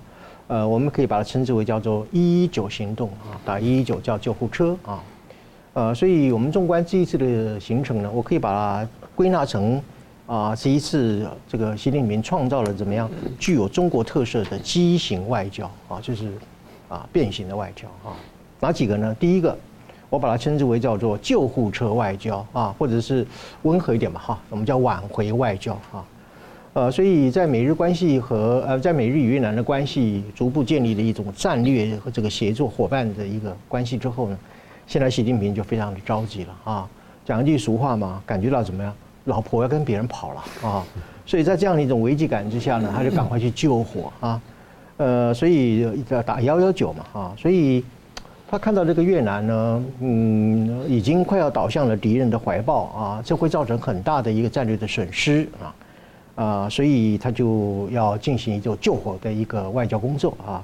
[0.52, 5.02] 呃，我们可以把它称之为叫做“一一九行动”啊，打一一九叫救护车啊，
[5.72, 9.82] 呃，所以我们纵观这一次的行程呢，我可以把它归纳成
[10.28, 13.10] 啊，这一次这个习近平创造了怎么样
[13.40, 16.34] 具有中国特色的畸形外交啊，就是
[16.90, 18.12] 啊变形的外交啊，
[18.60, 19.16] 哪几个呢？
[19.18, 19.58] 第一个，
[20.10, 23.26] 我把它称之为叫做救护车外交啊，或者是
[23.62, 26.04] 温和一点吧哈，我们叫挽回外交啊。
[26.74, 34.38] 呃，所以在美日关系和呃，在美日与越南的关系逐步建立了一种战略和这个协作伙伴的一个关系之后呢，
[34.88, 36.90] 现在习近平就非常的着急了啊。
[37.26, 38.94] 讲一句俗话嘛，感觉到怎么样？
[39.26, 40.86] 老婆要跟别人跑了啊。
[41.26, 44.42] 所以在这样的一种危机感之下呢，他就赶快去救火啊。
[44.96, 47.36] 呃，所以要打幺幺九嘛啊。
[47.38, 47.84] 所以
[48.50, 55.76] 他看到这个越南呢，嗯，已经快要倒向了敌人的怀抱啊，这会造成很大的一个战略的损失啊。
[56.42, 60.64] 啊，所以他就要进行一种救火的一个外交工作啊，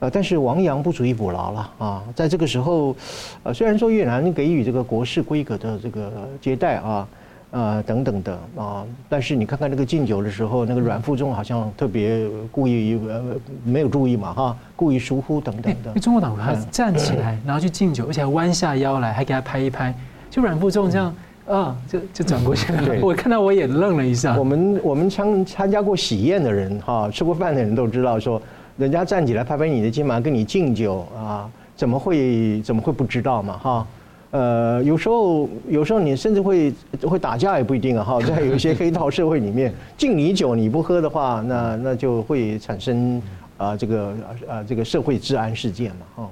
[0.00, 2.96] 呃，但是亡羊不足以补牢了啊，在这个时候，
[3.44, 7.08] 呃，虽然说越南给予这个国事规格的这个接待啊，
[7.52, 13.22] 呃，等等的啊，但是你看看那个敬酒的时候，那个阮富仲好像特别故意呃
[13.64, 16.00] 没有注意嘛哈，故意疏忽等等的。
[16.00, 19.94] 中国党还站起来，然后去敬酒，而且还弯下腰来，还给他拍一拍，
[20.28, 21.14] 就阮富仲这样。
[21.46, 22.84] 啊，就就转过去了。
[22.84, 24.38] 对 我看到我也愣了一下。
[24.38, 28.40] 我们我们参参加过喜宴的人哈，吃过饭的人都知道，说
[28.76, 33.86] 人家站起来拍拍你的肩膀，跟你敬酒啊，怎么会怎么会不知道嘛哈？
[34.30, 38.20] 呃，有时候有时候你甚至会会打架也不一定啊哈。
[38.24, 43.20] 在有一些黑道社会里面，敬你酒你不喝的话，那那就会产生
[43.58, 44.14] 啊这个
[44.48, 46.30] 啊这个社会治安事件嘛哈。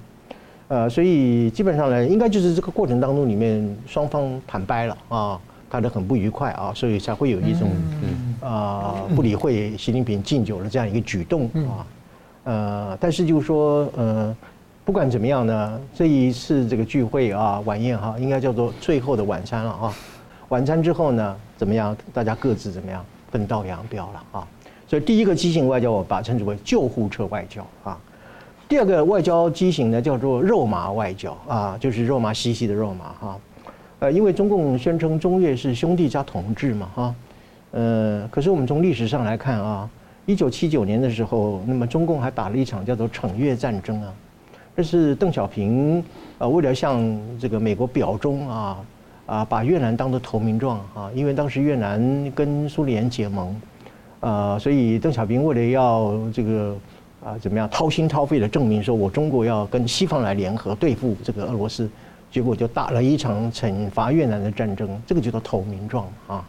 [0.71, 7.69] 呃，所以基本上呢，应该就是这个过程当中里面双方坦白了啊，谈得很不愉快啊，所以才会有一种
[8.41, 11.87] 啊不理会习近平敬酒的这样一个举动啊。
[12.45, 14.37] 呃，但是就是说呃，
[14.85, 19.93] 不管怎么样呢，这一次这个聚会啊晚宴哈，应该叫做最后的晚餐了啊。
[20.51, 21.97] 晚餐之后呢，怎么样？
[22.13, 23.05] 大家各自怎么样？
[23.33, 24.47] 分道扬镳了啊。
[24.87, 27.99] 所以第一个畸形外交，我把它称之为救护车外交啊。
[28.71, 33.39] 第二个外交畸形呢，叫做肉麻外交啊，就是肉麻兮兮的肉麻哈。
[33.99, 37.15] 呃，因为中共宣称中越是兄弟加同志嘛哈。
[37.73, 39.91] 呃，可是我们从历史上来看啊，
[40.25, 44.15] 一九七九年的时候，那么中共还打了一场叫做惩越战争啊。
[44.77, 46.01] 这是邓小平
[46.39, 47.03] 啊，为了向
[47.41, 48.79] 这个美国表忠啊
[49.27, 53.61] 啊，把越南当做投名状啊，因为当时越南跟苏联结盟
[54.21, 56.77] 啊，所以邓小平为了要这个。
[57.25, 61.89] 啊，怎么样掏心掏肺的证明说，我中国要跟西方来联合对付这个俄罗斯，
[62.31, 66.43] 结果就打了一场惩罚越南的战争，这个叫做投名状啊。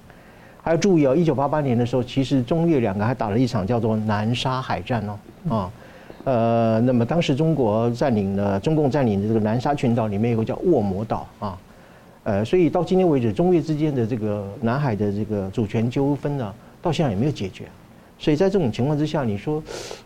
[0.63, 5.71] 还要注意哦，一九八八年的时候，其实中越两个还打了一场叫做南沙海战哦啊，
[6.23, 11.57] 呃，那么当时中国占领了中共占领的这个南沙群岛里面有个叫卧魔岛啊，
[12.23, 17.65] 呃，所以到今天为止，中越之间的这个南海的这个主权纠纷呢，到现在也没有解决。
[18.21, 19.61] 所以在这种情况之下，你说，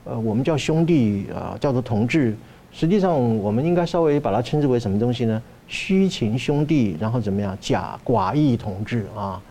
[0.06, 2.34] 呃，我们叫兄弟啊，叫做同志，
[2.71, 5.41] 实际上我们应该稍微把它称之为什么东西呢？
[5.67, 7.58] 虚情兄弟，然后怎么样？
[7.60, 9.41] 假寡义同志啊。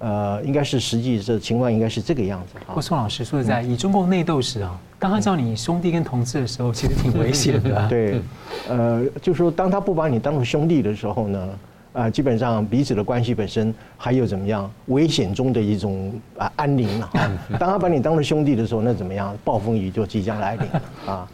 [0.00, 2.58] 呃，应该是实际这情况应该是这个样子。
[2.66, 7.86] 不过宋老师说实在，以中共内斗史啊，当他叫你兄弟跟同志的时候，其实挺危险的。
[7.86, 8.20] 对，
[8.68, 11.48] 呃，就是说当他不把你当做兄弟的时候呢，
[11.92, 17.10] 啊，基本上彼此的关系本身还有怎么样危险中的一种啊安宁啊。
[17.58, 19.36] 当他把你当做兄弟的时候，那怎么样？
[19.44, 20.68] 暴风雨就即将来临
[21.06, 21.28] 啊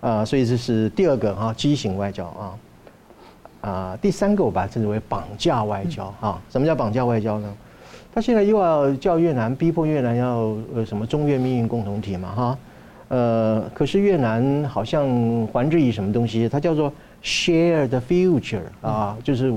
[0.00, 0.24] 啊！
[0.24, 2.58] 所以这是第二个啊，畸形外交啊
[3.60, 3.98] 啊。
[4.00, 6.40] 第三个我把它称之为绑架外交啊。
[6.50, 7.54] 什么叫绑架外交呢？
[8.12, 12.58] 他现在又要叫越南，逼迫越南要呃什么中越命运共同体嘛哈，
[13.06, 15.06] 呃，可是越南好像
[15.46, 16.48] 还之以什么东西？
[16.48, 19.54] 它叫做 share the future 啊，就是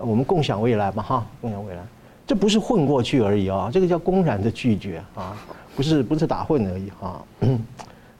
[0.00, 1.80] 我们共享未来嘛哈，共享未来，
[2.26, 5.36] 这不是混过去而已啊，这个叫公然的拒绝啊，
[5.76, 7.24] 不是不是打混而已哈，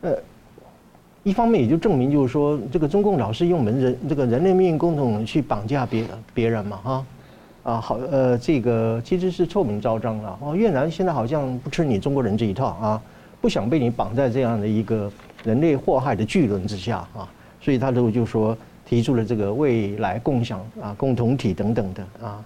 [0.03, 0.17] 呃，
[1.23, 7.07] 一方面也就证明就是说，这个中共老是用我们人这个人类命运共同去绑架别别人嘛哈。
[7.63, 10.39] 啊，好，呃，这个其实是臭名昭彰了。
[10.41, 13.03] 哦，越南现在好像不吃你中国人这一套啊，
[13.39, 15.13] 不想被你绑在这样的一个
[15.45, 17.29] 人类祸害的巨轮之下啊，
[17.61, 18.57] 所以他就就说
[18.91, 22.45] 提出了这个未来共享啊共同体等等的啊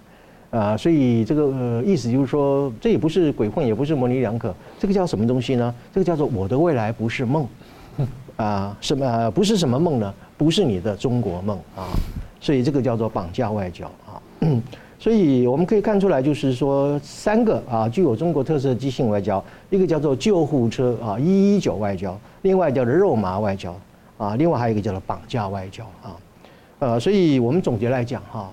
[0.51, 5.73] 啊，所以这个意思就是说，这也不是鬼混，也不是模棱两可，这个叫什么东西呢？
[5.91, 7.47] 这个叫做我的未来不是梦
[8.37, 10.13] 啊，什么不是什么梦呢？
[10.37, 11.89] 不是你的中国梦啊，
[12.39, 14.21] 所以这个叫做绑架外交啊。
[14.99, 23.75] 所以我们可以看出来，就是说三个啊具有中国特色的畸形外交，一个叫做救护车啊一一九外交，另外叫做肉麻外交
[24.17, 26.15] 啊，另外还有一个叫做绑架外交啊，
[26.79, 28.51] 呃，所以我们总结来讲哈，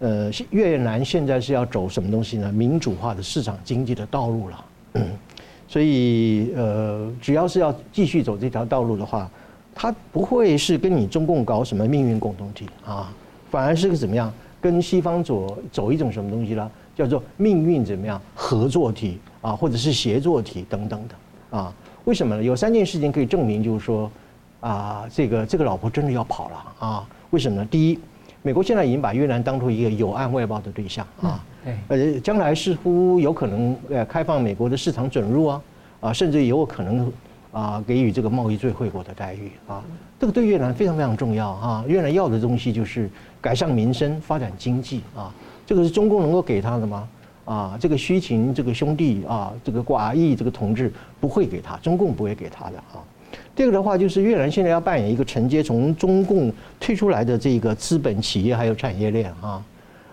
[0.00, 2.52] 呃，越南现在是要走什么东西呢？
[2.52, 4.64] 民主化的市场经济的道路了。
[5.68, 9.28] 所以呃，只要是要继续走这条道路的话，
[9.74, 13.12] 它不会是跟你中共搞什么命运共同体啊，
[13.50, 14.32] 反而是个怎么样？
[14.60, 16.70] 跟西方走走一种什么东西呢？
[16.94, 21.74] 叫做命运怎么样合作体啊，或者是协作体等等的啊？
[22.04, 22.42] 为什么呢？
[22.42, 24.10] 有三件事情可以证明，就是说
[24.60, 27.08] 啊，这个这个老婆真的要跑了啊？
[27.30, 27.68] 为什么呢？
[27.70, 27.98] 第一，
[28.42, 31.44] 美国现在已经把越南当做一个有案外报的对象啊，
[31.88, 35.62] 呃，将来似乎有可能呃开放美国的市场准入啊，
[36.00, 37.12] 啊，甚至有可能
[37.52, 39.82] 啊给予这个贸易最惠国的待遇啊，
[40.18, 41.84] 这个对越南非常非常重要啊。
[41.86, 43.10] 越南要的东西就是。
[43.38, 45.32] 改善民生、发展经济啊，
[45.64, 47.08] 这个是中共能够给他的吗？
[47.44, 52.98] 啊，这个虚情、这个兄弟啊，这个寡义、这个同志不会给他，中共不会给他的啊。
[53.56, 59.64] 第二个的话，就是越南现在要扮演一个承接从中共退出来的这个资本企业还有产业链啊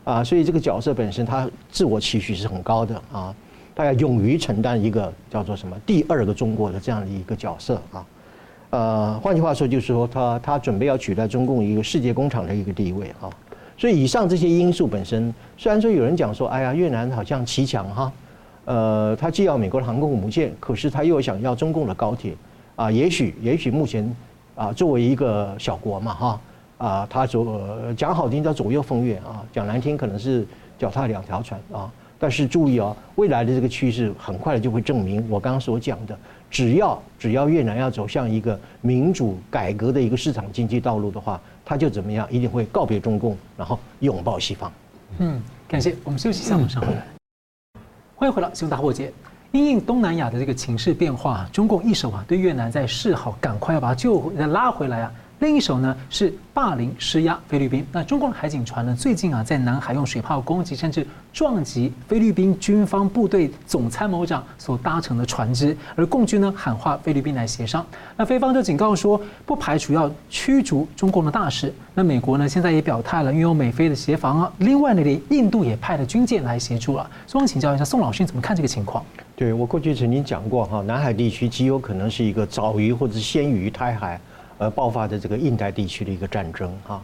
[0.06, 3.36] 啊，所以这个角色本身他自我期许是很高的啊，
[3.76, 8.06] 他要勇于承担一个叫做什么第二个中国的这样的一个角色啊。
[8.70, 13.30] 呃，换句话说，就是说他他准备要取代中共一个世界工厂的一个地位啊，
[13.78, 18.12] 所以以上这些因素本身，虽然说有人讲说，哎呀，越南好像奇强哈，
[18.64, 22.34] 呃，他既要美国的航空母舰，可是他又想要中共的高铁
[22.76, 24.16] 啊，也许也许目前
[24.56, 26.42] 啊，作为一个小国嘛哈，
[26.78, 30.46] 啊，他左讲好听叫左右逢源啊，讲难听可能是
[30.78, 36.18] 脚踏两条船啊，但是注意啊，未来的这个趋势很快的就会证明我刚刚所讲的。
[36.50, 44.72] 只要只要越南要走向一个民主改革的一个市场经济道路的话，他就怎么样，一定会告别中共，然后拥抱西方。
[45.18, 47.04] 嗯，感谢我们休息一下，马上回来。
[48.16, 49.08] 欢迎回到《新闻大破解》。
[49.54, 55.12] 因应东南亚的这个情势变化，中共一手啊对越南在示好，赶快要把它救拉回来啊。
[55.42, 57.86] 另一手呢是霸凌施压菲律宾。
[57.92, 67.86] 那中共海警船呢最近啊在南海用水炮攻击，甚至撞击菲律宾军方部队总参谋长所搭乘的船只，而共军呢喊话菲律宾来协商。
[68.18, 71.72] 那菲方就警告说不排除要驱逐中共的大使。
[71.94, 74.52] 那美国呢现在也表态了，运用美菲的协防啊。
[74.60, 77.08] 另外呢连印度也派了军舰来协助了。
[77.28, 79.06] 所以请教一下宋老师，你怎么看这个情况？
[79.44, 84.18] 对，我过去曾经讲过哈，南海地区极有可能是一个早于或者先于台海。
[84.58, 87.04] 而爆发的这个印太地区的一个战争哈，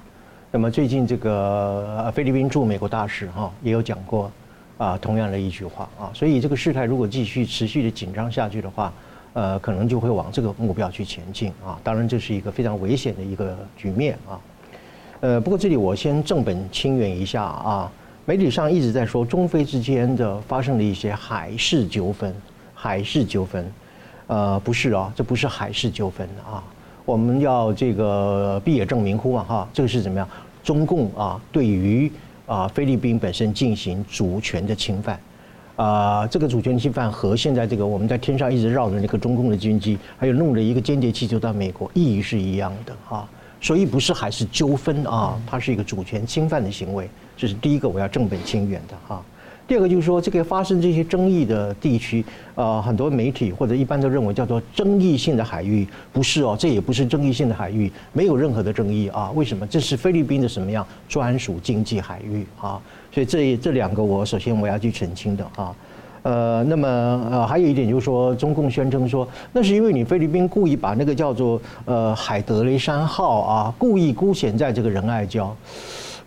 [0.51, 4.31] 那么最近这个菲律宾驻美国大使哈也有讲过
[4.77, 8.93] 啊同样的一句话啊，所以这个事态如果继续持续的紧张下去的话，
[9.33, 11.77] 呃，可能就会往这个目标去前进啊。
[11.83, 14.39] 当然这是一个非常危险的一个局面啊。
[15.19, 17.91] 呃，不过这里我先正本清源一下啊，
[18.30, 22.32] 媒体上一直在说中菲之间的发生了一些海事纠纷，
[22.75, 23.65] 海事纠纷，
[24.27, 26.63] 呃，不是啊，这不是海事纠纷啊，
[27.05, 30.30] 我们要这个必也正名乎嘛哈，这个是怎么样？
[30.63, 32.11] 中共啊，对于
[32.45, 35.19] 啊菲律宾本身进行主权的侵犯。
[35.75, 43.27] 啊、这个主权侵犯和现在这个我们在天上一直绕着那个中共的军机，还有弄了一个间谍气球到美国，意义是一样的哈。
[43.62, 49.24] 所以不是还是纠纷啊，它是一个主权侵犯的行为，这是第一个我要正本清源的哈。
[49.68, 59.30] 第二个就是说，这个发生这些争议的地区，啊，很多媒体或者一般都认为叫做争议性的海域，不是哦，这也不是争议性的海域，没有任何的争议啊。
[59.36, 59.68] 为什么？
[59.68, 62.82] 这是菲律宾的什么样专属经济海域啊？
[63.14, 65.76] 所以这这两个我首先我要去澄清的啊。
[66.22, 66.88] 呃，那么
[67.32, 75.49] 呃，还有一点就是说，中共宣称说，那是因为你菲律宾故意把那个叫做呃海德雷山号啊，故意搁浅在这个仁爱礁。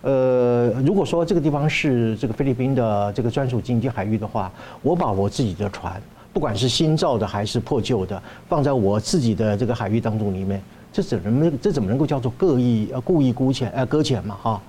[0.00, 4.50] 呃，如果说这个地方是这个菲律宾的这个专属经济海域的话，
[4.82, 6.00] 我把我自己的船，
[6.32, 10.60] 不管是新造的还是破旧的，放在我自己的这个海域当中里面，
[10.92, 14.62] 这怎么这怎么能够叫做故意呃故意搁浅呃搁浅嘛哈？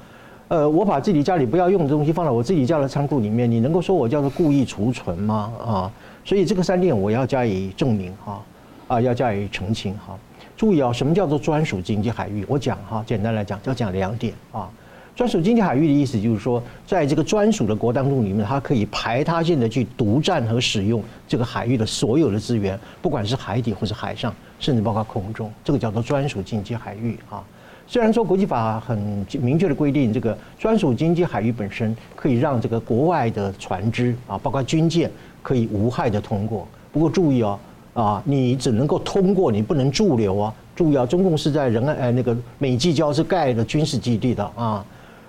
[0.53, 5.51] 呃，我把自己家里不要用的东西放在我自己家的仓库里面，你能够说我叫做故意储存吗？
[5.59, 5.91] 啊，
[6.23, 8.39] 所以这个三点我要加以证明哈，
[8.87, 10.15] 啊，要加以澄清哈。
[10.55, 12.45] 注意啊，什么叫做专属经济海域？
[12.47, 14.69] 我讲哈，简单来讲，要讲两点啊。
[15.15, 27.43] 专属经济海域的意思就是说，在这个专属的国当中里面，它可以排他性的去独占和使用这个海域的所有的资源，不管是海底或是海上，甚至包括空中，这个叫做专属经济海域啊。
[27.85, 35.11] 虽然说国际法很明确的规定，这个专属经济海域本身可以让这个国外的船只啊，包括军舰
[35.41, 36.67] 可以无害的通过。
[36.91, 37.59] 不过注意哦，
[37.93, 40.53] 啊，你只能够通过，你不能驻留啊。
[40.75, 44.83] 注意啊，中共是在仁爱呃那个美济礁是盖的军事基地的啊。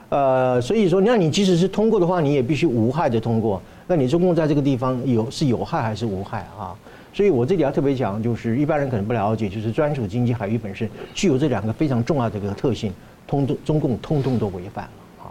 [0.08, 3.60] 呃，所以说，那你即使是通过的话，你也必须无害的通过。
[3.86, 6.72] 那你中共在这个地方有是有害还是无害啊？
[7.14, 12.92] 所以我这里要特别讲，就是一般人可能不了解，就是专属经济海域本身具有这两个非常重要的一个特性，
[13.24, 15.30] 通通中共通通都违反了啊。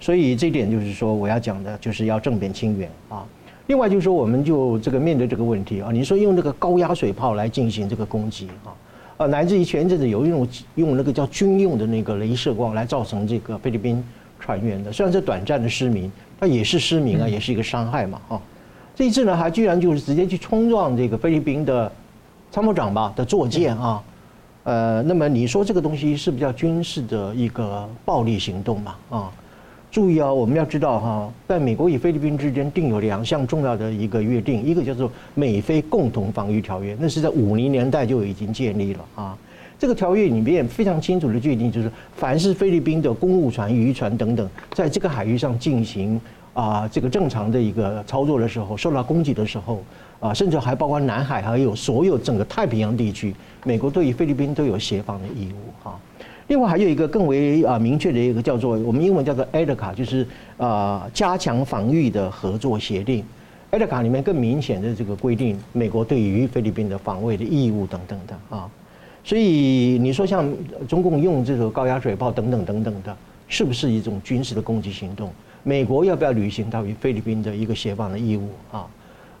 [0.00, 3.26] 所以这一点就是说，我要讲的就是要正本清源啊。
[3.66, 8.72] 另外就是说，我们就这个面对这个问题啊，你说用这个高压水炮来进行这个攻击啊。
[9.18, 14.02] 啊，乃至于前一阵子有一种用那个叫军用的那个镭射光来造成这个菲律宾
[14.40, 16.10] 船员的，虽然是短暂的失明，
[16.40, 18.40] 那也是失明啊，也是一个伤害嘛，哈。
[18.98, 21.88] 这一次呢，还居然就是直接去冲撞这个菲律宾的
[22.50, 24.02] 参谋长吧的座舰啊，
[24.64, 28.96] 呃，那么你说这个东西是不是叫军事的一个暴力行动嘛？
[29.08, 29.30] 啊？
[29.88, 39.38] 注意啊，我们要知道哈，在美国与菲律宾之间订有两项重要的一个约定，一个叫做美菲共同防御条约，那是在五零年代就已经建立了啊。
[39.78, 46.20] 这个条约里面非常清楚的确定，就是凡是菲律宾的公务船、渔船等等，在这个海域上进行
[46.58, 49.80] 啊这个正常的一个操作的时候，受到攻击的时候
[50.18, 53.32] 啊，甚至还包括南海，还有所有整个太平洋地区，
[53.64, 55.96] 美国对于菲律宾都有协防的义务哈。
[56.48, 63.24] 另外还有一个更为啊明确的一个叫做我们英文叫做 ALECA，就是啊加强防御的合作协定。
[63.70, 68.68] ALECA 里面更明显的这个规定，美国对于菲律宾的防卫的义务等等的啊。
[69.22, 70.52] 所以你说像
[70.88, 75.30] 中共用这个高压水炮等等等等的，是不是一种军事的攻击行动？
[75.62, 78.86] 美国要不要履行到与菲律宾的一个协防的义务啊？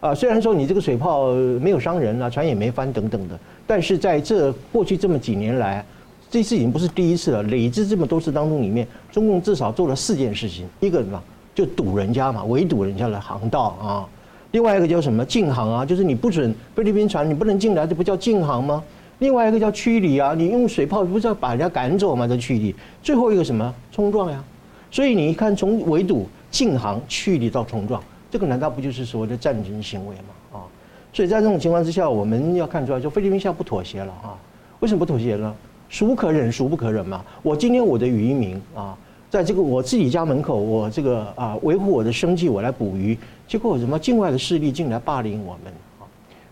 [0.00, 5.84] 啊，虽然说你这个水炮没有伤人啊，船也没翻等等的，但是在这过去这么几年来。
[6.30, 10.66] 这次已经不是第一次了，累积这么多次当中，里面中共至少做了四件事情。
[10.78, 11.18] 一个什么，
[11.54, 14.06] 就堵人家嘛，围堵人家的航道啊。
[14.50, 18.84] 另外一个叫什么禁航啊，就是你不准菲律宾船你不能进来，这不叫禁航吗？
[19.20, 22.28] 另外一个叫驱离啊，你用水炮不是要把人家赶走吗？
[22.28, 22.74] 这驱离。
[23.02, 24.44] 最后一个什么冲撞呀？
[24.90, 30.58] 所以你一看从围堵、禁航、驱离到冲撞，这个难道不就是所谓的战争行为吗？
[30.58, 30.64] 啊，
[31.12, 34.36] 所以在这种情况之下，我们要看出来，就菲律宾现在不妥协了啊。
[34.80, 35.54] 为什么不妥协呢？
[35.90, 37.24] 孰可忍，孰不可忍嘛？
[37.42, 38.96] 我今天我的渔民啊，
[39.30, 43.16] 在这个我自己家门口，我这个啊维护我的生计，我来捕鱼，
[43.46, 46.04] 结果什么境外的势力进来霸凌我们啊？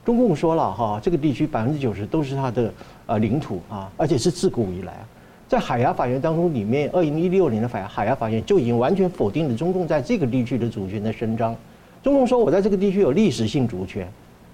[0.04, 2.72] 中共说了哈，这个地区百分之九十都是他的
[3.06, 5.04] 啊领土啊，而且是自古以来，
[5.48, 11.54] 在海牙法院当中，里面二零一六年的海海牙法院就已经完全否定了中共在这个地区的主权的伸张。
[12.02, 14.06] 中共说我在这个地区有历史性主权。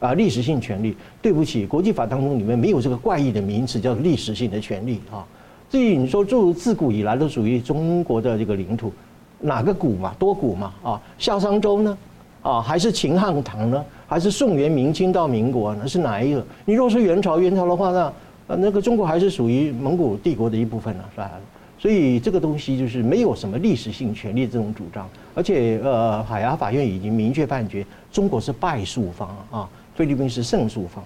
[0.02, 5.24] 啊，历史性权利，对不起，国际法当中里面没有这个怪异的名词叫历史性的权利啊。
[5.70, 8.92] 至于你说，就自古以来都属于中国的这个领土，
[9.38, 11.00] 哪个古嘛，多古嘛啊？
[11.18, 11.96] 夏商周呢？
[12.42, 13.84] 啊，还是秦汉唐呢？
[14.08, 15.86] 还是宋元明清到民国呢？
[15.86, 16.44] 是哪一个？
[16.64, 18.12] 你若是元朝，元朝的话，那
[18.46, 21.30] 呃那个中国还是属于蒙古帝国的一部分呢，是吧？
[21.78, 31.02] 所以这个东西就是没有什么历史性权利这种主张，而且呃，海牙法院已经明确判决中国是败诉方啊，菲律宾是胜诉方，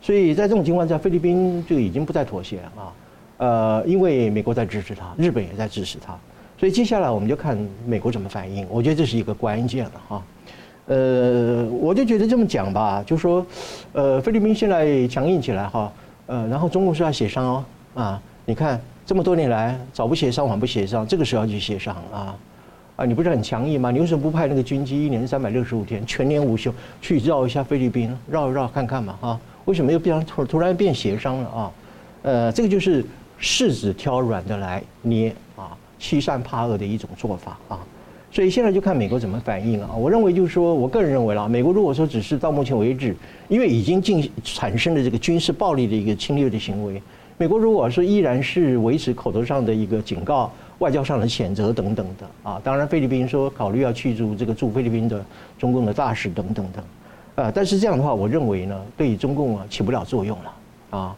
[0.00, 2.92] 所以在这种情况下，菲律宾就已经不再妥协了啊，
[3.36, 6.18] 呃，因为美国在支持他，日本也在支持他，
[6.58, 7.56] 所以接下来我们就看
[7.86, 10.22] 美国怎么反应，我觉得这是一个关键了哈，
[10.86, 13.46] 呃，我就觉得这么讲吧，就说，
[13.92, 15.92] 呃，菲律宾现在强硬起来哈，
[16.26, 17.64] 呃，然后中共是要协商哦，
[17.94, 18.80] 啊，你看。
[19.06, 22.34] 这么多年来，早不协商，晚不协商，这个时候要去协商啊！
[22.96, 23.92] 啊，你不是很强硬吗？
[23.92, 29.16] 你为什么不派那个军机，一年三百六十五天，全年无休，去绕一下菲律宾，绕一绕看看嘛？
[29.20, 31.72] 啊，为什么又变突突然变协商了啊？
[32.22, 33.04] 呃，这个就是
[33.40, 35.70] 柿子挑软的来捏啊，
[36.00, 37.78] 欺善怕恶的一种做法啊！
[38.36, 39.88] 所以现在就看美国怎么反应啊！
[39.96, 43.16] 我认为就是说，我个人认为啦，美国如果说只是到目前为止，
[43.48, 47.02] 因为已经进产生了这个军事暴力的一个侵略的行为。
[47.38, 55.24] 美国如果说依然是维持口头上的一个警告、外交上的谴责等等的啊，当然菲律宾说考虑要驱逐这个驻菲律宾的
[55.58, 56.84] 中共的大使等等等，
[57.36, 61.16] 呃，但是这样的话，我认为呢，对于中共啊起不了作用了啊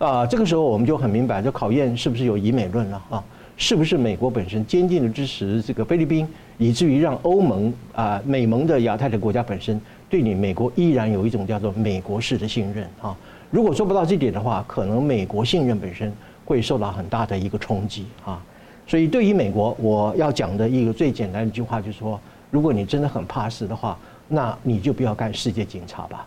[0.00, 3.24] 啊，这个时候我们就很明白，这考验是不是有以美论了啊？
[3.60, 6.26] 是不是美国本身坚定的支持这个菲律宾，
[6.58, 9.78] 以至于让欧盟啊、美盟的亚太的国家本身
[10.08, 13.14] 对你美国依然有一种叫做美国式的信任啊？
[13.50, 16.12] 如果做不到这点的话，可能美国信任本身
[16.44, 18.40] 会受到很大的一个冲击啊。
[18.86, 22.18] 所以对于美国，我要讲的一个最简单一句话就是说：
[22.52, 23.98] 如果你真的很怕事的话，
[24.28, 26.24] 那你就不要干世界警察吧。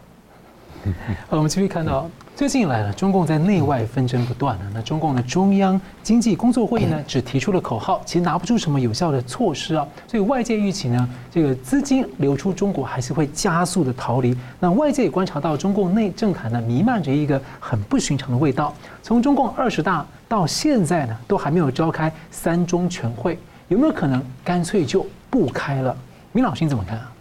[1.29, 2.09] 好，我们继续看到。
[2.35, 4.61] 最近以来呢，中共在内外纷争不断了。
[4.73, 9.87] 那中共的中央经济工作会议呢， 只提出了口号，其实拿不出什么有效的措施啊。
[10.07, 14.35] 所以外界预期呢，这个资金流出中国还是会加速的逃离。
[14.59, 18.73] 那外界也观察到，中共内政坛呢，弥漫着一个很不寻常的味道。
[19.03, 25.95] 从中共二十大到现在呢，都还没有召开三中全会，有没有可能干脆就不开了？
[26.31, 27.11] 明老师你怎么看啊？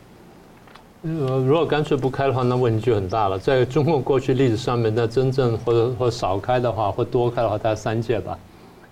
[1.03, 3.39] 呃，如果干脆不开的话，那问题就很大了。
[3.39, 8.39] 在中国过去历史上面，那真正或者 或少开的话，或多开的话，大概三届吧，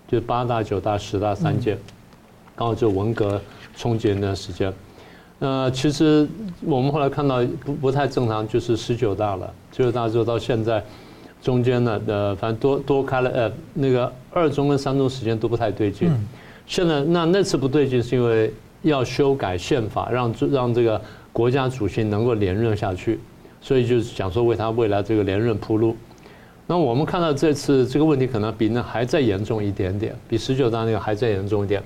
[0.07, 1.77] 就八大、九大、十大三届，
[2.57, 3.39] 刚好就文革
[3.77, 4.73] 冲击那段时间。
[5.39, 6.27] 那其实
[6.63, 9.53] 我们后来看到不不太正常，就是十九大了。
[9.77, 10.83] 十九大之后到现在，
[11.43, 16.11] 中间呢，呃，反正多多开了，呃，那个二中跟三中时间都不太对劲。
[16.67, 18.51] 现在那那次不对劲，是因为
[18.81, 20.99] 要修改宪法，让让这个。
[21.39, 23.21] 国家主席能够连任下去，
[23.61, 25.97] 所以就是想说为他未来这个连任铺路。
[26.67, 31.81] 那我们看到这次这个问题可能比那还再严重一点点，比十九大那个还再严重一点。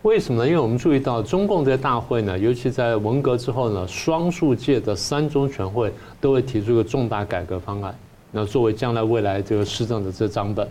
[0.00, 0.48] 为什么呢？
[0.48, 7.94] 因为我们注意到中共这个大会呢，尤其在文革之后呢，双数届的三中全会都会提出一个重大改革方案，
[8.30, 10.66] 那作为将来未来这个施政的这张本。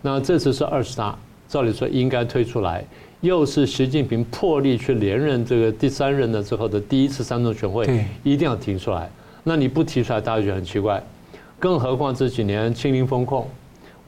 [0.00, 1.14] 那这次是二十大，
[1.46, 2.82] 照理说应该推出来。
[3.24, 7.86] 又是习近平破例去连任这个第三任的之后的第一次三中全会，
[8.22, 9.10] 一定要提出来。
[9.42, 11.02] 那你不提出来，大家觉得很奇怪。
[11.58, 13.48] 更何况这几年清零风控、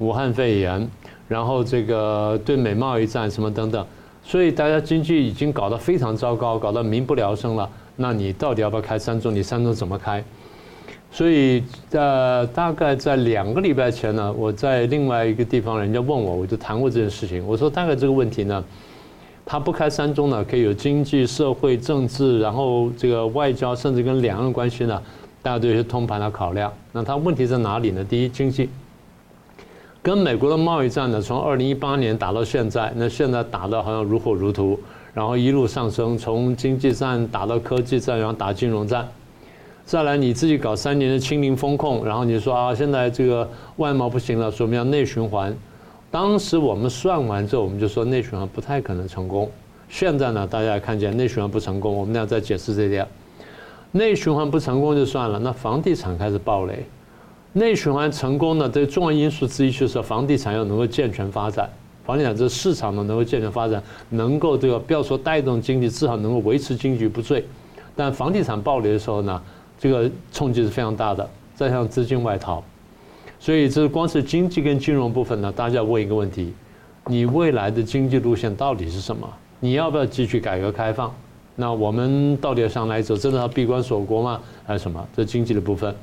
[0.01, 0.87] 武汉肺炎，
[1.29, 3.87] 然后这个对美贸易战什么等等，
[4.23, 7.67] 所以大家经济已经搞得非常糟糕，搞得民不聊生了。
[7.97, 9.35] 那你到底要不要开三中？
[9.35, 10.23] 你三中怎么开？
[11.11, 17.43] 所以呃，大概在两个礼拜前呢，我在另外一个地方，人家问我，我就谈过这件事情。
[17.47, 18.63] 我说大概这个问题呢。
[19.49, 25.01] 他不开三中呢，可以有经济、社会、政治，然后这个外交，甚至跟两岸关系呢，
[25.41, 26.71] 大家都有些通盘的考量。
[26.91, 28.03] 那他问题在哪里呢？
[28.03, 28.69] 第一，经济，
[30.03, 34.77] 跟美国的贸易战呢，从二零一八年打到现在，那现在打得好像如火如荼，
[35.15, 39.09] 然后一路上升，从经济战打到科技战，然后打金融战。
[39.85, 45.57] 再来你自己搞三年的清零风控，然后你说啊，现在这个外贸不行了，说我们要内循环。
[46.19, 49.51] 当时我们算完之后，我们就说内循环不太可能成功。
[49.87, 53.07] 现在呢，大家也看见内循环不成功，我们俩在解释这点。
[53.93, 56.83] 内循环不成功就算了，那房地产开始暴雷。
[57.53, 61.69] 内循环成功呢，这重要因素之一就是房地产要能够健全发展，
[62.07, 67.45] 房地产这市场呢能够健全发展，能够这个不要说带动经济，至少能够维持经济不坠。
[67.95, 69.43] 但房地产暴雷的时候呢，
[69.79, 72.65] 这个冲击是非常大的，再加上资金外逃。
[73.39, 76.53] 所以，这光是经济跟金融部分呢，大家要问一个问题：
[77.07, 79.29] 你未来的经济路线到底是什么？
[79.61, 81.15] 你要不要继续改革开放？
[81.55, 83.17] 那我们到底要向哪走？
[83.17, 84.41] 真的要闭关锁国吗？
[84.65, 85.07] 还是什么？
[85.15, 85.95] 这经济的部分。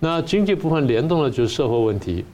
[0.00, 2.24] 那经济部分联动的就是社会问题。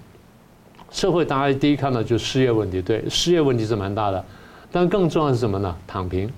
[0.90, 4.24] 社会大家第一看到就是失业问题，对，失业问题是蛮大的。
[4.72, 5.76] 但更重要的是什么呢？
[5.86, 6.28] 躺平。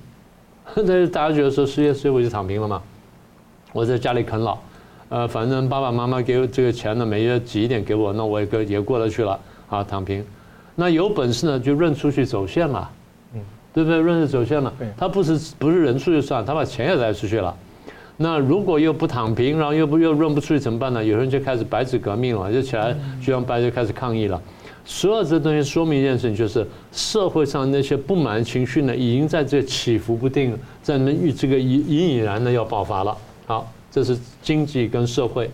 [0.74, 2.82] 这 大家觉得说失业，失业我就躺平了吗？
[3.72, 4.59] 我在家里啃老。
[5.12, 9.38] 呃，反正爸爸妈妈给我这个钱呢，每月挤一点给我，那我也也过得去了
[9.68, 10.24] 啊，躺平。
[10.74, 12.90] 那有本事呢就认出去走线了，
[13.34, 13.40] 嗯，
[13.74, 14.00] 对不对？
[14.00, 17.54] 认出走线了，他不是不是人出去算，他把钱也带出去了。
[18.16, 21.04] 那如果又不躺平，然后又不又认不出去怎么办呢？
[21.04, 24.40] 有人就开始白纸革命了，就起来就让白就开始抗议了。
[24.86, 33.14] 所有这东西说明一件事情，就是社会上那些不满情绪呢，已经在这起伏不定，在那与这个隐隐隐然的要爆发了。
[33.46, 35.49] 好，这是经济跟社会。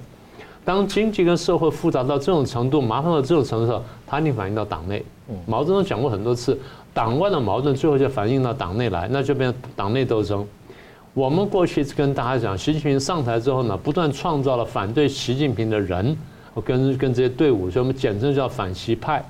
[0.64, 5.04] 当经济跟社会复杂到这种程度，麻烦到这种程度的时候，它一定反映到党内。
[5.46, 6.58] 毛泽东讲过很多次，
[6.94, 10.46] 党外的矛盾最后就反映到党内来，那就变成党内斗争。
[11.12, 16.16] 我们过去跟大家讲，习近平上台之后呢，不断创造了反对习近平的人。
[16.64, 19.24] 跟跟这些队伍，所以我们简称叫反习派。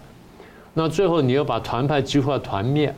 [0.72, 2.94] 那最后你又把团派几乎要团灭。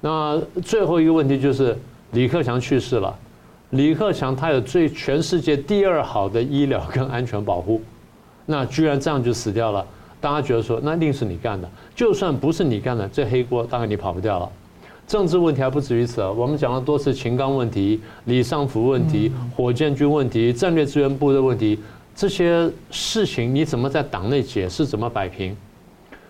[0.00, 1.76] 那最后一个问题就是
[2.12, 3.14] 李克强去世了。
[3.70, 7.82] 李克强他有最全世界第二好的医疗跟安全保护，
[8.46, 9.84] 那居然这样就死掉了。
[10.20, 14.48] 大家觉得说那一定是你干的，就算不是你干的，这黑锅大概你跑不掉了。
[15.06, 21.78] 政治问题还不止于此，我们讲了多次秦刚问题、李尚福问题、火箭军问题、战略资源部的问题。
[22.14, 24.84] 这些事情你怎么在党内解释？
[24.84, 25.56] 怎么摆平？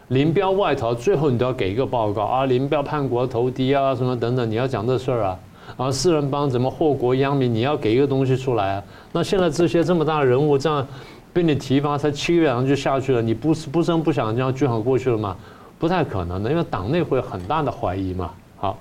[0.09, 2.47] 林彪外逃，最后你都要给一个报告啊！
[2.47, 5.39] 林彪叛国投敌啊，什么等等，你要讲这事儿啊！
[5.77, 7.53] 啊，四人帮怎么祸国殃民？
[7.53, 8.85] 你要给一个东西出来啊！
[9.13, 10.87] 那现在这些这么大的人物这样
[11.33, 15.37] 被你提拔，才七个月就下去了，你不不声不响这样就好过去了吗？
[15.79, 18.33] 不太可能的，因为党内会有很大的怀疑嘛。
[18.57, 18.79] 好，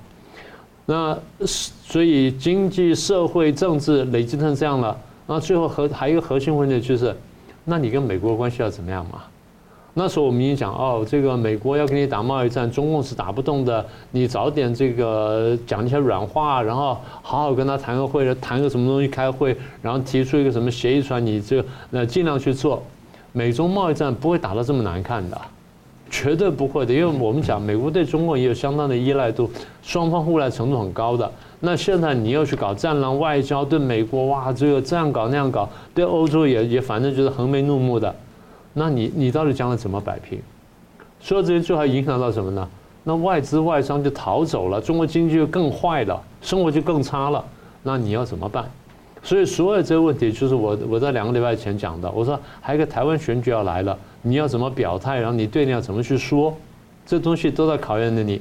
[0.85, 1.15] 那
[1.45, 4.97] 所以经济社会政治累积成这样了。
[5.27, 7.15] 那最后核还有一个核心问题就是，
[7.65, 9.21] 那你跟美国关系要怎么样嘛？
[9.99, 13.83] 那时候我们已经讲哦，这个美国要跟你打贸易战，中共是打不动的。
[14.11, 22.83] 你早点这个讲一些软话，然后好好跟他谈个会，谈个什么东西开会，然后提出一个什么协议出来，你就那尽量去做。
[23.31, 25.41] 美中贸易战不会打得这么难看的，
[26.11, 29.49] 绝对不会的，因为我们讲美国对中国也有相当的依赖度，
[29.81, 31.31] 双方互赖程度很高的。
[31.59, 38.13] 那现在你又去搞战狼外交，对美国哇，这个这样搞那样搞，对欧洲也也反正就是横眉怒目的，
[38.77, 40.39] 那你你到底将来怎么摆平？
[41.19, 42.69] 所有这些最后影响到什么呢？
[43.03, 47.43] 那外资外商就逃走了，中国经济就更坏了，生活就更差了，
[47.81, 48.69] 那你要怎么办？
[49.23, 56.55] 所以所有这些问题就是我我在两个礼拜前讲的，我说还有一个台湾选举要来了，你要怎么表态，然后你对你要怎么去说，
[57.05, 58.39] 这东西都在考验着你。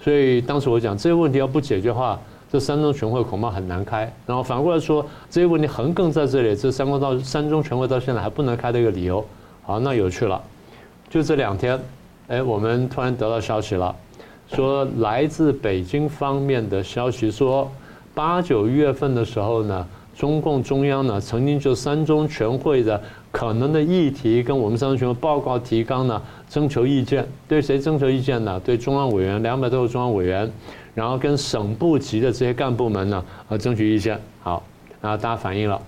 [0.00, 2.18] 所以当时我讲，这些问题要不解决的话，
[2.50, 4.12] 这三中全会恐怕很难开。
[4.26, 9.24] 然后反过来说，这些问题横亘在这里，这三公到三中全会到现在还不能开的一个理由。
[9.66, 10.40] 好，那有趣了，
[11.10, 11.76] 就这两天，
[12.28, 13.92] 哎，我们突然得到消息了，
[14.46, 17.68] 说来自北京方面的消息说，
[18.14, 19.84] 八九月份的时候呢，
[20.16, 23.02] 中共中央呢曾经就三中全会的
[23.32, 26.22] 可能的议题跟我们三中全会报告提纲呢。
[26.48, 28.60] 征求意见，对谁征求意见呢？
[28.64, 30.48] 对中央委员两百多个中央委员，
[30.94, 34.16] 然后跟省部级的这些干部们呢，呃，征求意见。
[34.40, 34.62] 好，
[35.00, 35.82] 然后大家反映了，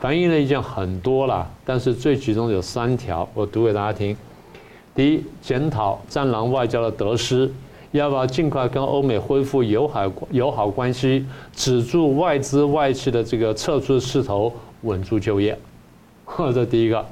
[0.00, 4.16] 反映的意见很多了，但是最集中有三条，我读给大家听。
[4.94, 7.50] 第一，检讨战狼外交的得失，
[7.92, 15.58] 要不要尽快跟欧美恢复友好友好关系，止住外资外企的这个撤出势头，稳住就业。
[16.54, 17.04] 这第一个。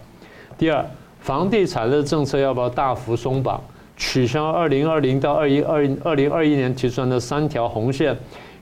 [0.57, 0.85] 第二。
[1.19, 3.61] 房地产的政策要不要大幅松绑？
[3.97, 8.17] 取消二零二零到二一二二零二一年提出来的三条红线，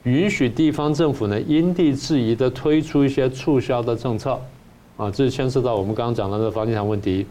[0.04, 4.38] 允许地方政府呢因地制宜的推出一些促销的政策，
[4.96, 7.26] 啊，这牵涉到我们刚刚讲到的房地产问题。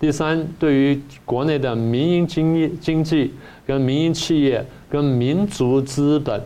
[0.00, 3.32] 第三，对于国内的民营经济、经济
[3.66, 6.40] 跟民营企业跟民族资本，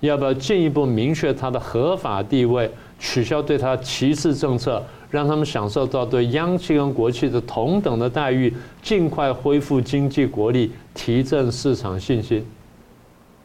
[0.00, 4.82] 要不要进一步明确它的合法地位，取消对它歧视政策？
[5.10, 8.52] 让他们享受到对央企跟国企的同等的待遇，
[8.82, 12.44] 尽快恢复经济国力，提振市场信心。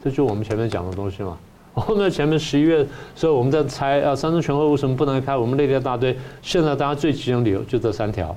[0.03, 1.37] 这就我们前面讲的东西嘛。
[1.87, 5.35] 我们前面十一月，所以我们在猜啊，三中全会为什么不能开？
[5.35, 6.15] 我们列了一大堆。
[6.41, 8.35] 现在大家最集中理由就这三条。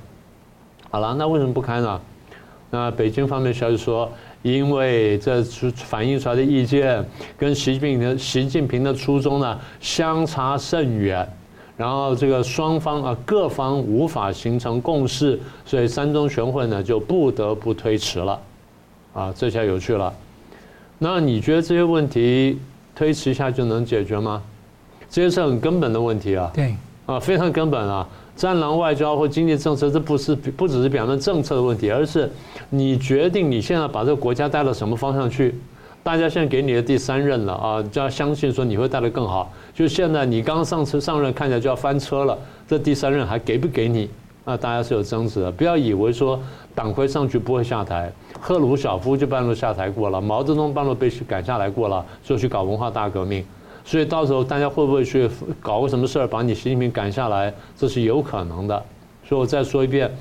[0.89, 2.01] 好了，那为什么不开呢？
[2.71, 4.11] 那北京方面消息说，
[4.41, 5.43] 因为这
[5.75, 7.05] 反映出来的意见
[7.37, 11.27] 跟习近平的习近平的初衷呢相差甚远。
[11.77, 18.41] 然后这个双方啊，各方无法形成共识，所以三中全会呢就不得不推迟了，
[19.13, 20.11] 啊，这下有趣了。
[20.97, 22.57] 那你觉得这些问题
[22.97, 24.41] 推迟一下就能解决吗？
[25.07, 26.49] 这些是很根本的问题啊。
[26.51, 26.75] 对。
[27.05, 28.05] 啊，非常根本啊！
[28.35, 32.29] 战狼外交或经济政策，这不是不只是表面政策的问题，而是
[32.69, 35.55] 你决定你现在把这个国家带到什么方向去。
[36.03, 39.53] 大家现在给你的第三任了啊，就要相信说你会带得更好。
[39.73, 42.37] 就现在你刚上车上任，看起来就要翻车了，
[42.67, 44.09] 这第三任还给不给你？
[44.43, 45.49] 那大家是有争执的。
[45.49, 46.37] 不要以为说
[46.75, 53.45] 党魁上去不会下台，赫鲁晓夫就半路下台过了，毛泽东半路被赶下来过了，就去搞文化大革命。
[53.83, 55.29] 所以到时候大家会不会去
[55.61, 58.83] 搞个什么事儿，把你习近平赶下来，这是有可能的。
[59.27, 60.11] 所以我再说一遍，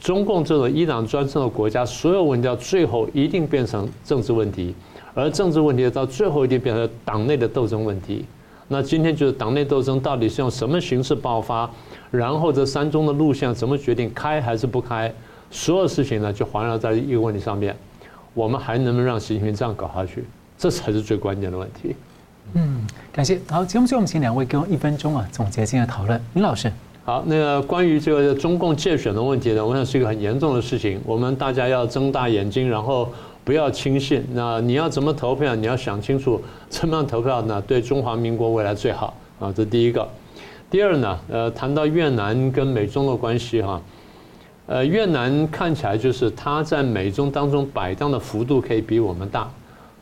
[0.00, 4.74] 中共这种一党专政的国家，所有问题到最后一定变成政治问题，
[5.14, 8.24] 而政治问题到最后一定变成党内的斗争问题。
[8.68, 11.68] 那今天就是党内斗争到底是用什么形式爆发，
[12.10, 15.12] 然后这三中的路线怎么决定开还是不开，
[15.50, 17.76] 所有事情呢就环绕在一个问题上面：
[18.34, 20.24] 我们还能不能让习近平这样搞下去？
[20.56, 21.96] 这才是最关键的问题。
[22.54, 23.40] 嗯，感谢。
[23.48, 26.20] 好，节目最后我们请两位给我一分钟啊总结今天的讨论。
[26.34, 26.70] 林老师，
[27.04, 33.08] 好，那个关于这个中共借选的问题呢，我想是一个很严重的事情，我们大家要睁大眼睛，然后
[33.44, 34.24] 不要轻信。
[34.32, 35.54] 那你要怎么投票？
[35.54, 37.62] 你要想清楚，怎么样投票呢？
[37.66, 40.08] 对中华民国未来最好啊，这第一个。
[40.70, 43.80] 第二呢，呃，谈到越南跟美中的关系哈，
[44.70, 49.50] 呃，越南看起来就是它在美中当中摆荡的幅度可以比我们大，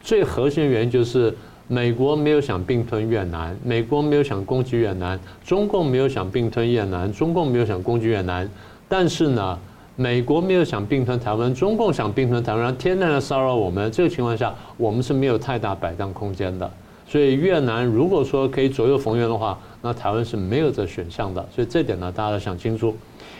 [0.02, 1.34] 最核心的原因就是。
[1.70, 8.48] 美国没有想并吞越南，美国没有想攻击越南，中共没有想并吞越南，中共没有想攻击越南。
[8.88, 9.58] 但是呢，
[9.94, 13.92] 美国没有想并吞台湾，中共想并吞台湾，天天的骚扰我们。
[13.92, 16.70] 这个情况下，我们是没有太大摆荡空间的。
[17.08, 21.44] 所以越南如果说可以左右逢源的话，那台湾是没有这选项的。
[21.54, 22.94] 所以这点呢，大家要想清楚。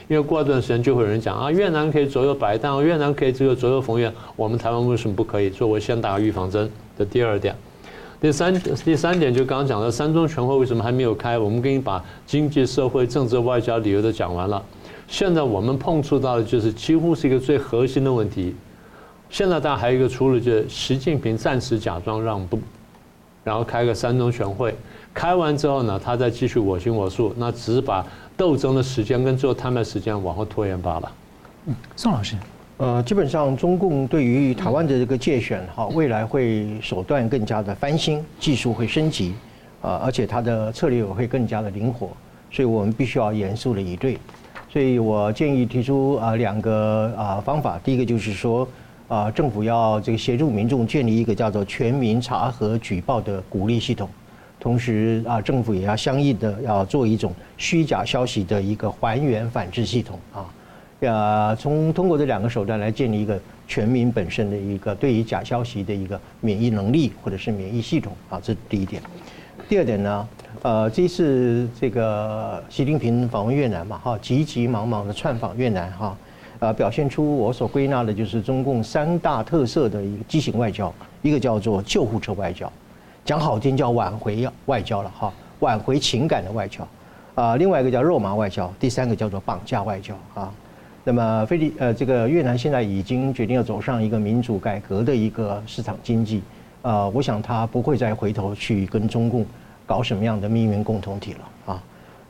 [0.09, 5.51] 因为过一段时间就会有人讲啊，越南可以左右摆荡，越南可以这个左右逢源，我们台湾为什么不可以？
[5.51, 7.55] 所以，我先打个预防针的第二点。
[8.19, 11.39] 第三第三点就刚刚讲的三中全会为什么还没有开？
[11.39, 14.61] 我们给你把经济社会政治外交理由都讲完了。
[15.07, 18.57] 现在我们碰触到的就是几乎是一个最核心的问题。
[19.29, 22.59] 现在大家还有一个出路，就是习近平暂时假装让步，
[23.49, 24.75] 然后开个三中全会，
[25.15, 31.13] 开完之后呢，他再继续我行我素，那只是把斗争的时间跟最后谈判时间往后拖延罢了。
[31.65, 32.37] 嗯，宋老师。
[32.77, 39.33] 呃，基本上中共对于台湾的这个界选哈，未来会手段更加的翻新，技术会升级，
[39.81, 42.11] 啊，而且它的策略会更加的灵活，
[42.51, 44.19] 所以我们必须要严肃的以对。
[44.71, 48.69] 所以我建议提出啊两个啊方法，第一个就是说
[49.09, 54.09] 啊，政府要这个协助民众建立一个叫做全民查核举报的鼓励系统，
[54.61, 60.47] 同时啊，政府也要相应的要做一种虚假消息的一个还原反制系统啊。
[61.01, 69.01] 呃，从通过这两个手段来建立一个全民本身的一个对于假消息的一个免疫能力或者是免疫系统啊，这是第一点。
[69.69, 70.29] 第二点呢，
[70.63, 76.17] 呃，这次这个习近平访问越南嘛，哈，急急忙忙的窜访越南哈，
[76.61, 80.93] 呃，表现出我所归纳的就是中共三大特色的一个畸形外交，
[81.23, 82.71] 一个叫做救护车外交，
[83.25, 86.87] 讲好听叫挽回外交了哈，挽回情感的外交，
[87.37, 90.53] 啊，另外一个叫肉麻外交，第三个叫做绑架外交啊。
[91.05, 96.43] 那么，菲律呃，这个越南现在已经决定要走上一个民主改革的一个市场经济，
[96.83, 99.47] 呃，我想他不会再回头去跟中共
[99.87, 101.83] 搞什么样的命运共同体了啊。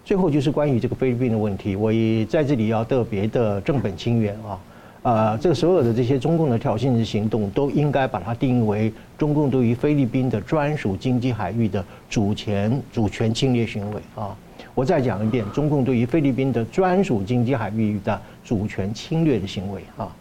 [0.08, 4.58] 最后就是关于这个菲律宾的问题，我也在这里要特别的正本清源啊，
[5.02, 14.34] 呃，这个所有的这些中共的挑衅的行动都应该把它定义为中共对于菲律宾的专属经济海域的主权主权侵略行为啊。
[14.74, 20.16] 我再讲一遍，中共对于菲律宾的专属经济海域的主权侵略的行为啊，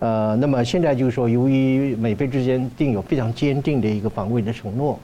[0.00, 5.00] 呃，那么现在就是说，由于美菲之间定有非常坚定的一个防卫的承诺，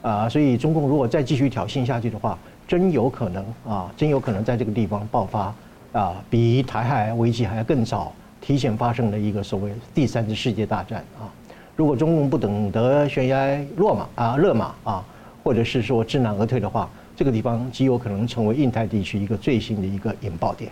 [0.00, 2.38] 啊，所以中共如果再继续挑衅下去的话，
[2.70, 5.52] 真有可能啊，真有可能在这个地方爆发
[5.90, 11.26] 啊，比台海危机还要更早提前发生的一个所谓第三次世界大战啊。
[11.74, 15.04] 如果中共不懂得悬崖落马啊，勒马啊，
[15.42, 16.88] 或者是说知难而退的话。
[17.16, 20.70] 这个地方极有可能成为印太地区一个最新的一个引爆点。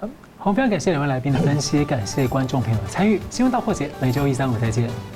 [0.00, 0.08] 好，
[0.38, 3.20] 好，非常感谢两位来宾的分析，感谢观众朋友的参与。
[3.28, 5.15] 新闻大破解，每周一、三、五再见。